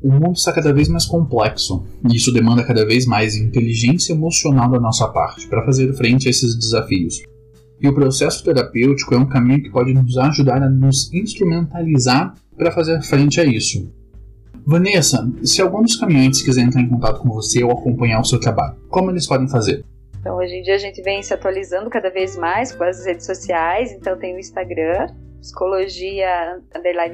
O 0.03 0.11
mundo 0.11 0.33
está 0.33 0.51
cada 0.51 0.73
vez 0.73 0.87
mais 0.87 1.05
complexo, 1.05 1.85
e 2.09 2.15
isso 2.15 2.33
demanda 2.33 2.63
cada 2.63 2.85
vez 2.85 3.05
mais 3.05 3.35
inteligência 3.35 4.13
emocional 4.13 4.69
da 4.69 4.79
nossa 4.79 5.07
parte 5.07 5.47
para 5.47 5.63
fazer 5.63 5.93
frente 5.93 6.27
a 6.27 6.31
esses 6.31 6.57
desafios. 6.57 7.21
E 7.79 7.87
o 7.87 7.93
processo 7.93 8.43
terapêutico 8.43 9.13
é 9.13 9.17
um 9.17 9.27
caminho 9.27 9.61
que 9.61 9.69
pode 9.69 9.93
nos 9.93 10.17
ajudar 10.17 10.61
a 10.61 10.69
nos 10.69 11.13
instrumentalizar 11.13 12.35
para 12.57 12.71
fazer 12.71 13.01
frente 13.03 13.39
a 13.39 13.45
isso. 13.45 13.91
Vanessa, 14.65 15.27
se 15.43 15.61
algum 15.61 15.81
dos 15.81 15.95
caminhantes 15.95 16.41
quiser 16.41 16.61
entrar 16.61 16.81
em 16.81 16.89
contato 16.89 17.21
com 17.21 17.29
você 17.29 17.63
ou 17.63 17.71
acompanhar 17.71 18.21
o 18.21 18.25
seu 18.25 18.39
trabalho, 18.39 18.75
como 18.89 19.09
eles 19.09 19.27
podem 19.27 19.47
fazer? 19.47 19.83
Então, 20.19 20.35
hoje 20.37 20.53
em 20.53 20.61
dia 20.61 20.75
a 20.75 20.79
gente 20.79 21.01
vem 21.01 21.23
se 21.23 21.33
atualizando 21.33 21.89
cada 21.89 22.11
vez 22.11 22.37
mais 22.37 22.71
com 22.71 22.83
as 22.83 23.03
redes 23.05 23.25
sociais, 23.25 23.91
então 23.91 24.17
tem 24.17 24.35
o 24.35 24.39
Instagram, 24.39 25.07
Psicologia 25.39 26.59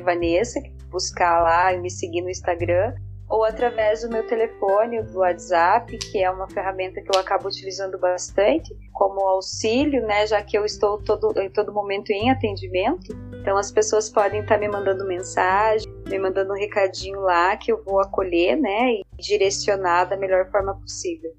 Vanessa, 0.04 0.60
buscar 0.90 1.42
lá 1.42 1.74
e 1.74 1.80
me 1.80 1.90
seguir 1.90 2.22
no 2.22 2.30
Instagram, 2.30 2.94
ou 3.30 3.44
através 3.44 4.02
do 4.02 4.10
meu 4.10 4.26
telefone, 4.26 5.02
do 5.02 5.20
WhatsApp, 5.20 5.98
que 5.98 6.24
é 6.24 6.32
uma 6.32 6.50
ferramenta 6.50 7.02
que 7.02 7.14
eu 7.14 7.20
acabo 7.20 7.48
utilizando 7.48 7.98
bastante 7.98 8.74
como 8.94 9.20
auxílio, 9.28 10.02
né, 10.06 10.26
já 10.26 10.42
que 10.42 10.58
eu 10.58 10.64
estou 10.66 11.02
todo, 11.04 11.38
em 11.40 11.50
todo 11.50 11.74
momento 11.74 12.10
em 12.12 12.32
atendimento. 12.32 13.14
Então 13.42 13.58
as 13.58 13.72
pessoas 13.72 14.10
podem 14.10 14.42
estar 14.42 14.58
me 14.58 14.68
mandando 14.68 15.06
mensagem, 15.06 15.88
me 16.08 16.18
mandando 16.18 16.54
um 16.54 16.58
recadinho 16.58 17.20
lá 17.22 17.56
que 17.58 17.72
eu 17.72 17.84
vou 17.84 18.00
acolher, 18.00 18.56
né, 18.56 18.94
e 18.94 19.04
direcionar 19.18 20.06
da 20.06 20.16
melhor 20.16 20.50
forma 20.50 20.76
possível. 20.76 21.32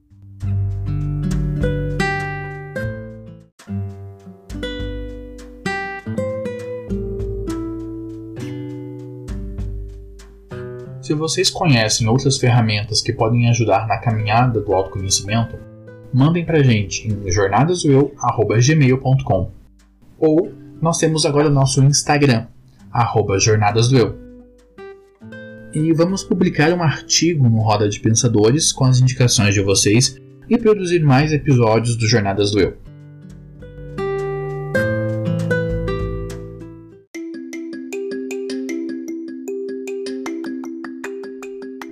Se 11.09 11.15
vocês 11.15 11.49
conhecem 11.49 12.07
outras 12.07 12.37
ferramentas 12.37 13.01
que 13.01 13.15
podem 13.15 13.49
ajudar 13.49 13.87
na 13.87 13.97
caminhada 13.97 14.61
do 14.61 14.75
autoconhecimento, 14.75 15.57
mandem 16.13 16.45
pra 16.45 16.63
gente 16.63 17.09
em 17.09 17.31
jornadasdoeu.gmail.com 17.31 19.51
ou 20.19 20.53
nós 20.83 20.99
temos 20.99 21.25
agora 21.25 21.49
o 21.49 21.51
nosso 21.51 21.83
Instagram, 21.83 22.45
jornadasdoeu. 23.39 24.19
E 25.73 25.95
vamos 25.95 26.23
publicar 26.23 26.75
um 26.75 26.83
artigo 26.83 27.49
no 27.49 27.63
Roda 27.63 27.89
de 27.89 28.01
Pensadores 28.01 28.71
com 28.71 28.85
as 28.85 29.01
indicações 29.01 29.55
de 29.55 29.63
vocês 29.63 30.21
e 30.47 30.59
produzir 30.59 31.03
mais 31.03 31.33
episódios 31.33 31.97
do 31.97 32.07
Jornadas 32.07 32.51
do 32.51 32.61
Eu. 32.61 32.77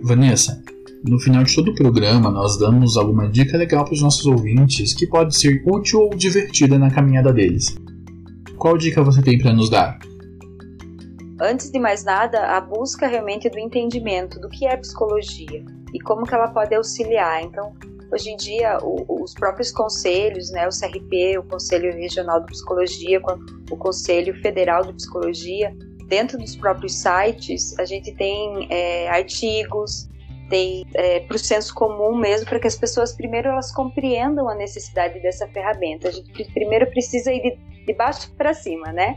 Vanessa, 0.07 0.63
no 1.05 1.19
final 1.19 1.43
de 1.43 1.53
todo 1.53 1.73
o 1.73 1.75
programa 1.75 2.31
nós 2.31 2.57
damos 2.57 2.97
alguma 2.97 3.29
dica 3.29 3.59
legal 3.59 3.85
para 3.85 3.95
os 3.95 4.01
nossos 4.01 4.25
ouvintes 4.25 4.95
que 4.95 5.05
pode 5.05 5.37
ser 5.37 5.65
útil 5.67 6.03
ou 6.03 6.11
divertida 6.11 6.79
na 6.79 6.91
caminhada 6.91 7.33
deles. 7.33 7.77
Qual 8.57 8.79
dica 8.79 9.03
você 9.03 9.21
tem 9.21 9.37
para 9.37 9.53
nos 9.53 9.69
dar? 9.69 9.99
Antes 11.41 11.71
de 11.73 11.79
mais 11.81 12.05
nada, 12.05 12.57
a 12.57 12.61
busca 12.61 13.09
realmente 13.09 13.51
do 13.51 13.59
entendimento 13.59 14.41
do 14.41 14.49
que 14.49 14.65
é 14.65 14.77
psicologia 14.77 15.65
e 15.93 16.01
como 16.01 16.25
que 16.25 16.35
ela 16.35 16.49
pode 16.49 16.75
auxiliar. 16.75 17.43
Então, 17.43 17.75
hoje 18.13 18.31
em 18.31 18.37
dia, 18.37 18.79
o, 18.81 19.23
os 19.23 19.35
próprios 19.35 19.73
conselhos, 19.73 20.51
né, 20.53 20.67
o 20.67 20.71
CRP, 20.71 21.37
o 21.39 21.43
Conselho 21.43 21.93
Regional 21.93 22.41
de 22.41 22.47
Psicologia, 22.47 23.21
o 23.71 23.77
Conselho 23.77 24.41
Federal 24.41 24.85
de 24.85 24.95
Psicologia, 24.95 25.77
dentro 26.07 26.39
dos 26.39 26.57
próprios 26.57 26.95
sites, 26.95 27.79
a 27.79 27.85
gente 27.85 28.13
tem 28.13 28.67
é, 28.71 29.09
artigos, 29.09 30.09
tem 30.49 30.87
é, 30.95 31.21
para 31.21 31.37
o 31.37 31.39
senso 31.39 31.75
comum 31.75 32.17
mesmo, 32.17 32.47
para 32.49 32.61
que 32.61 32.67
as 32.67 32.77
pessoas 32.77 33.13
primeiro 33.13 33.49
elas 33.49 33.73
compreendam 33.73 34.49
a 34.49 34.55
necessidade 34.55 35.21
dessa 35.21 35.47
ferramenta. 35.49 36.09
A 36.09 36.13
gente 36.13 36.45
primeiro 36.53 36.87
precisa 36.91 37.33
ir 37.33 37.43
de, 37.43 37.85
de 37.85 37.93
baixo 37.93 38.33
para 38.37 38.55
cima, 38.55 38.93
né? 38.93 39.17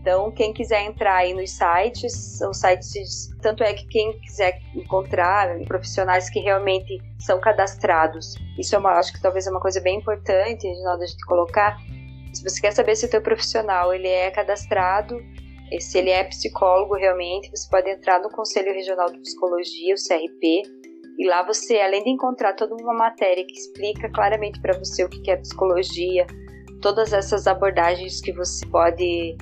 Então, 0.00 0.32
quem 0.32 0.52
quiser 0.52 0.82
entrar 0.82 1.14
aí 1.14 1.32
nos 1.32 1.52
sites, 1.52 2.12
são 2.12 2.52
sites, 2.52 3.30
tanto 3.40 3.62
é 3.62 3.72
que 3.72 3.86
quem 3.86 4.18
quiser 4.18 4.60
encontrar 4.74 5.56
profissionais 5.60 6.28
que 6.28 6.40
realmente 6.40 7.00
são 7.20 7.40
cadastrados, 7.40 8.34
isso 8.58 8.74
é 8.74 8.78
uma, 8.78 8.98
acho 8.98 9.12
que 9.12 9.22
talvez 9.22 9.46
é 9.46 9.50
uma 9.50 9.60
coisa 9.60 9.80
bem 9.80 9.98
importante 9.98 10.66
nós 10.82 11.00
a 11.00 11.06
gente 11.06 11.24
colocar. 11.24 11.78
Se 12.32 12.42
você 12.42 12.60
quer 12.60 12.72
saber 12.72 12.96
se 12.96 13.06
o 13.06 13.10
teu 13.10 13.22
profissional 13.22 13.94
ele 13.94 14.08
é 14.08 14.28
cadastrado, 14.32 15.22
se 15.80 15.98
ele 15.98 16.10
é 16.10 16.24
psicólogo 16.24 16.94
realmente, 16.94 17.50
você 17.50 17.68
pode 17.70 17.90
entrar 17.90 18.20
no 18.20 18.28
Conselho 18.30 18.72
Regional 18.72 19.10
de 19.10 19.18
Psicologia, 19.20 19.94
o 19.94 20.08
CRP, 20.08 20.62
e 21.18 21.28
lá 21.28 21.44
você, 21.44 21.78
além 21.78 22.02
de 22.02 22.10
encontrar 22.10 22.54
toda 22.54 22.74
uma 22.74 22.94
matéria 22.94 23.44
que 23.46 23.52
explica 23.52 24.10
claramente 24.10 24.60
para 24.60 24.78
você 24.78 25.04
o 25.04 25.08
que 25.08 25.30
é 25.30 25.36
psicologia, 25.36 26.26
todas 26.80 27.12
essas 27.12 27.46
abordagens 27.46 28.20
que 28.20 28.32
você 28.32 28.66
pode 28.66 29.36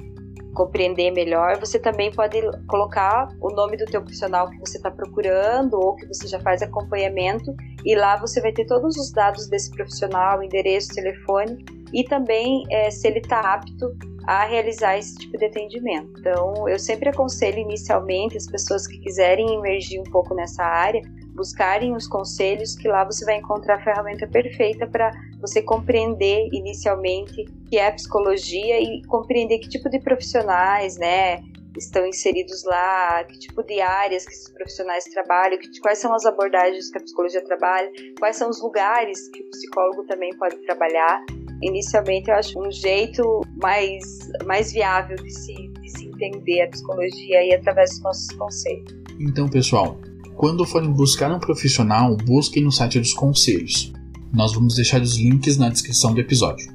compreender 0.55 1.12
melhor, 1.12 1.59
você 1.59 1.78
também 1.78 2.11
pode 2.11 2.41
colocar 2.66 3.28
o 3.41 3.51
nome 3.51 3.76
do 3.76 3.85
teu 3.85 4.03
profissional 4.03 4.51
que 4.51 4.59
você 4.59 4.76
está 4.78 4.91
procurando 4.91 5.74
ou 5.74 5.95
que 5.95 6.07
você 6.07 6.26
já 6.26 6.41
faz 6.41 6.61
acompanhamento 6.61 7.55
e 7.85 7.95
lá 7.95 8.16
você 8.16 8.41
vai 8.41 8.53
ter 8.53 8.66
todos 8.66 8.97
os 8.97 9.12
dados 9.12 9.49
desse 9.49 9.70
profissional, 9.70 10.43
endereço, 10.43 10.89
telefone 10.89 11.64
e 11.93 12.05
também 12.05 12.64
é, 12.70 12.91
se 12.91 13.07
ele 13.07 13.20
está 13.20 13.41
apto 13.41 13.97
a 14.31 14.45
realizar 14.45 14.97
esse 14.97 15.16
tipo 15.16 15.37
de 15.37 15.47
atendimento. 15.47 16.20
Então, 16.20 16.68
eu 16.68 16.78
sempre 16.78 17.09
aconselho 17.09 17.59
inicialmente 17.59 18.37
as 18.37 18.47
pessoas 18.47 18.87
que 18.87 18.97
quiserem 19.01 19.57
emergir 19.57 19.99
um 19.99 20.05
pouco 20.05 20.37
nessa 20.37 20.62
área, 20.62 21.03
buscarem 21.35 21.97
os 21.97 22.07
conselhos, 22.07 22.76
que 22.76 22.87
lá 22.87 23.05
você 23.05 23.24
vai 23.24 23.39
encontrar 23.39 23.74
a 23.74 23.83
ferramenta 23.83 24.28
perfeita 24.28 24.87
para 24.87 25.11
você 25.41 25.61
compreender 25.61 26.49
inicialmente 26.53 27.43
o 27.43 27.64
que 27.68 27.76
é 27.76 27.89
a 27.89 27.93
psicologia 27.93 28.81
e 28.81 29.03
compreender 29.07 29.59
que 29.59 29.68
tipo 29.68 29.91
de 29.91 29.99
profissionais, 29.99 30.97
né, 30.97 31.43
estão 31.76 32.07
inseridos 32.07 32.62
lá, 32.62 33.24
que 33.24 33.37
tipo 33.37 33.64
de 33.64 33.81
áreas 33.81 34.24
que 34.24 34.33
esses 34.33 34.53
profissionais 34.53 35.03
trabalham, 35.07 35.59
que, 35.59 35.81
quais 35.81 35.99
são 35.99 36.14
as 36.14 36.24
abordagens 36.24 36.89
que 36.89 36.99
a 36.99 37.03
psicologia 37.03 37.43
trabalha, 37.43 37.91
quais 38.20 38.37
são 38.37 38.49
os 38.49 38.62
lugares 38.62 39.28
que 39.31 39.43
o 39.43 39.51
psicólogo 39.51 40.07
também 40.07 40.31
pode 40.37 40.57
trabalhar. 40.59 41.20
Inicialmente, 41.63 42.31
eu 42.31 42.37
acho 42.37 42.59
um 42.59 42.71
jeito 42.73 43.43
mais, 43.61 44.03
mais 44.47 44.73
viável 44.73 45.17
de 45.17 45.31
se, 45.31 45.55
de 45.83 45.91
se 45.91 46.07
entender 46.07 46.63
a 46.63 46.69
psicologia 46.69 47.45
e 47.45 47.55
através 47.55 47.91
dos 47.91 48.01
nossos 48.01 48.27
conceitos. 48.37 48.95
Então, 49.21 49.47
pessoal, 49.47 49.99
quando 50.37 50.65
forem 50.65 50.91
buscar 50.91 51.31
um 51.31 51.39
profissional, 51.39 52.17
busquem 52.17 52.65
no 52.65 52.73
site 52.73 52.99
dos 52.99 53.13
conselhos. 53.13 53.93
Nós 54.33 54.55
vamos 54.55 54.75
deixar 54.77 55.03
os 55.03 55.19
links 55.19 55.59
na 55.59 55.69
descrição 55.69 56.15
do 56.15 56.21
episódio. 56.21 56.67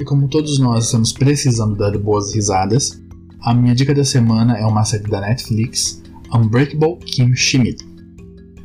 E 0.00 0.04
como 0.04 0.26
todos 0.26 0.58
nós 0.58 0.86
estamos 0.86 1.12
precisando 1.12 1.76
dar 1.76 1.96
boas 1.96 2.34
risadas, 2.34 3.00
a 3.40 3.54
minha 3.54 3.74
dica 3.74 3.94
da 3.94 4.04
semana 4.04 4.58
é 4.58 4.66
uma 4.66 4.84
série 4.84 5.08
da 5.08 5.20
Netflix, 5.20 6.02
Unbreakable 6.34 6.96
Kim 7.06 7.36
Schmidt. 7.36 7.86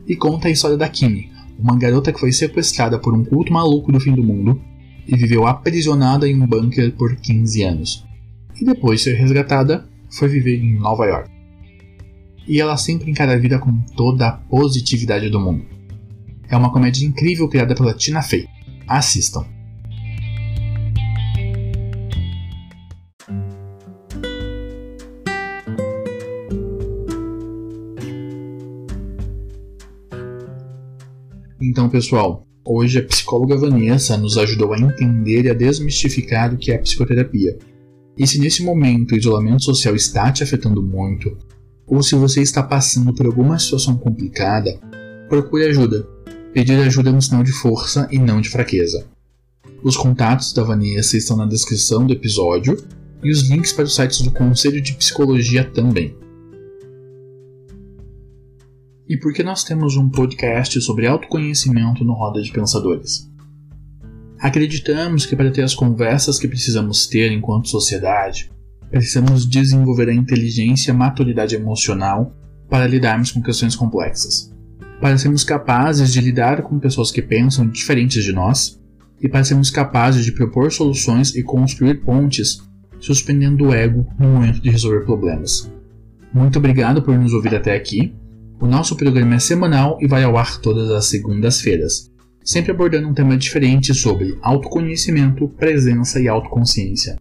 E 0.08 0.16
conta 0.16 0.48
a 0.48 0.52
história 0.52 0.78
da 0.78 0.90
Kimi, 0.90 1.30
uma 1.60 1.78
garota 1.78 2.12
que 2.12 2.20
foi 2.20 2.32
sequestrada 2.32 2.98
por 2.98 3.14
um 3.14 3.24
culto 3.24 3.54
maluco 3.54 3.92
do 3.92 4.00
fim 4.00 4.16
do 4.16 4.24
mundo 4.24 4.60
e 5.12 5.18
viveu 5.18 5.48
aprisionada 5.48 6.28
em 6.28 6.42
um 6.42 6.48
bunker 6.48 6.92
por 6.94 7.16
15 7.16 7.64
anos. 7.64 8.06
E 8.60 8.64
depois 8.64 9.00
de 9.00 9.06
ser 9.06 9.16
resgatada, 9.16 9.88
foi 10.10 10.28
viver 10.28 10.58
em 10.60 10.80
Nova 10.80 11.06
York 11.06 11.40
e 12.50 12.60
ela 12.60 12.76
sempre 12.76 13.12
encara 13.12 13.34
a 13.34 13.38
vida 13.38 13.60
com 13.60 13.80
toda 13.96 14.28
a 14.28 14.32
positividade 14.32 15.30
do 15.30 15.40
mundo. 15.40 15.64
É 16.50 16.58
uma 16.58 16.74
comédia 16.74 17.06
incrível 17.06 17.48
criada 17.48 17.76
pela 17.76 17.94
Tina 17.94 18.24
Fey. 18.24 18.48
Assistam! 18.88 19.46
Então, 31.62 31.88
pessoal, 31.88 32.48
hoje 32.70 33.00
a 33.00 33.04
psicóloga 33.04 33.58
Vanessa 33.58 34.16
nos 34.16 34.38
ajudou 34.38 34.74
a 34.74 34.80
entender 34.80 35.46
e 35.46 35.50
a 35.50 35.56
desmistificar 35.56 36.54
o 36.54 36.58
que 36.58 36.72
é 36.72 36.78
psicoterapia. 36.78 37.58
E 38.16 38.28
se 38.28 38.40
nesse 38.40 38.62
momento 38.62 39.14
o 39.14 39.18
isolamento 39.18 39.64
social 39.64 39.96
está 39.96 40.32
te 40.32 40.44
afetando 40.44 40.84
muito, 40.84 41.36
ou 41.88 42.04
se 42.04 42.14
você 42.14 42.42
está 42.42 42.62
passando 42.62 43.12
por 43.14 43.26
alguma 43.26 43.58
situação 43.58 43.98
complicada, 43.98 44.80
procure 45.28 45.66
ajuda. 45.66 46.08
Pedir 46.54 46.80
ajuda 46.80 47.10
é 47.10 47.14
um 47.14 47.22
sinal 47.22 47.44
de 47.44 47.52
força 47.52 48.08
e 48.12 48.20
não 48.20 48.40
de 48.40 48.50
fraqueza. 48.50 49.08
Os 49.82 49.98
contatos 49.98 50.54
da 50.54 50.64
Vanessa 50.64 51.18
estão 51.18 51.38
na 51.38 51.46
descrição 51.46 52.06
do 52.06 52.14
episódio 52.14 52.78
e 53.24 53.32
os 53.32 53.50
links 53.50 53.74
para 53.74 53.86
os 53.86 53.96
sites 53.96 54.22
do 54.22 54.32
Conselho 54.32 54.82
de 54.82 54.94
Psicologia 54.94 55.64
também. 55.64 56.16
E 59.10 59.18
por 59.18 59.34
que 59.34 59.42
nós 59.42 59.64
temos 59.64 59.98
um 59.98 60.08
podcast 60.08 60.80
sobre 60.82 61.08
autoconhecimento 61.08 62.04
no 62.04 62.14
Roda 62.14 62.44
de 62.44 62.52
Pensadores? 62.52 63.28
Acreditamos 64.40 65.26
que 65.26 65.36
para 65.36 65.50
ter 65.50 65.64
as 65.64 65.74
conversas 65.74 66.38
que 66.38 66.48
precisamos 66.48 67.08
ter 67.08 67.32
enquanto 67.32 67.70
sociedade, 67.70 68.52
precisamos 68.92 69.50
desenvolver 69.50 70.10
a 70.10 70.14
inteligência 70.14 70.92
e 70.92 70.94
a 70.94 70.96
maturidade 70.96 71.56
emocional 71.56 72.38
para 72.70 72.86
lidarmos 72.86 73.32
com 73.32 73.42
questões 73.42 73.76
complexas. 73.76 74.54
Para 75.02 75.18
sermos 75.18 75.44
capazes 75.44 76.14
de 76.14 76.22
lidar 76.22 76.62
com 76.62 76.78
pessoas 76.78 77.10
que 77.12 77.24
pensam 77.24 77.68
diferentes 77.68 78.24
de 78.24 78.32
nós 78.32 78.80
e 79.20 79.28
para 79.28 79.44
sermos 79.44 79.72
capazes 79.72 80.24
de 80.24 80.34
propor 80.34 80.72
soluções 80.72 81.34
e 81.34 81.42
construir 81.42 82.04
pontes, 82.04 82.62
suspendendo 83.00 83.70
o 83.70 83.74
ego 83.74 84.06
no 84.20 84.30
momento 84.30 84.62
de 84.62 84.70
resolver 84.70 85.04
problemas. 85.04 85.68
Muito 86.32 86.60
obrigado 86.60 87.02
por 87.02 87.18
nos 87.18 87.34
ouvir 87.34 87.56
até 87.56 87.76
aqui. 87.76 88.14
O 88.62 88.68
nosso 88.68 88.98
programa 88.98 89.36
é 89.36 89.40
semanal 89.40 89.98
e 90.02 90.08
vai 90.08 90.24
ao 90.24 90.38
ar 90.38 90.60
todas 90.60 90.92
as 90.92 91.06
segundas-feiras, 91.06 92.12
sempre 92.44 92.72
abordando 92.72 93.08
um 93.08 93.14
tema 93.14 93.38
diferente 93.38 93.94
sobre 93.94 94.38
autoconhecimento, 94.42 95.48
presença 95.48 96.20
e 96.20 96.28
autoconsciência. 96.28 97.18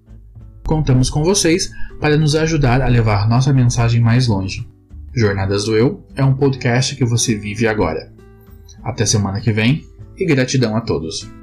Contamos 0.66 1.08
com 1.08 1.22
vocês 1.22 1.70
para 2.00 2.16
nos 2.16 2.34
ajudar 2.34 2.82
a 2.82 2.88
levar 2.88 3.28
nossa 3.28 3.52
mensagem 3.52 4.00
mais 4.00 4.26
longe. 4.26 4.68
Jornadas 5.14 5.64
do 5.64 5.76
Eu 5.76 6.04
é 6.16 6.24
um 6.24 6.34
podcast 6.34 6.96
que 6.96 7.04
você 7.04 7.36
vive 7.36 7.68
agora. 7.68 8.12
Até 8.82 9.06
semana 9.06 9.40
que 9.40 9.52
vem 9.52 9.84
e 10.16 10.26
gratidão 10.26 10.76
a 10.76 10.80
todos. 10.80 11.37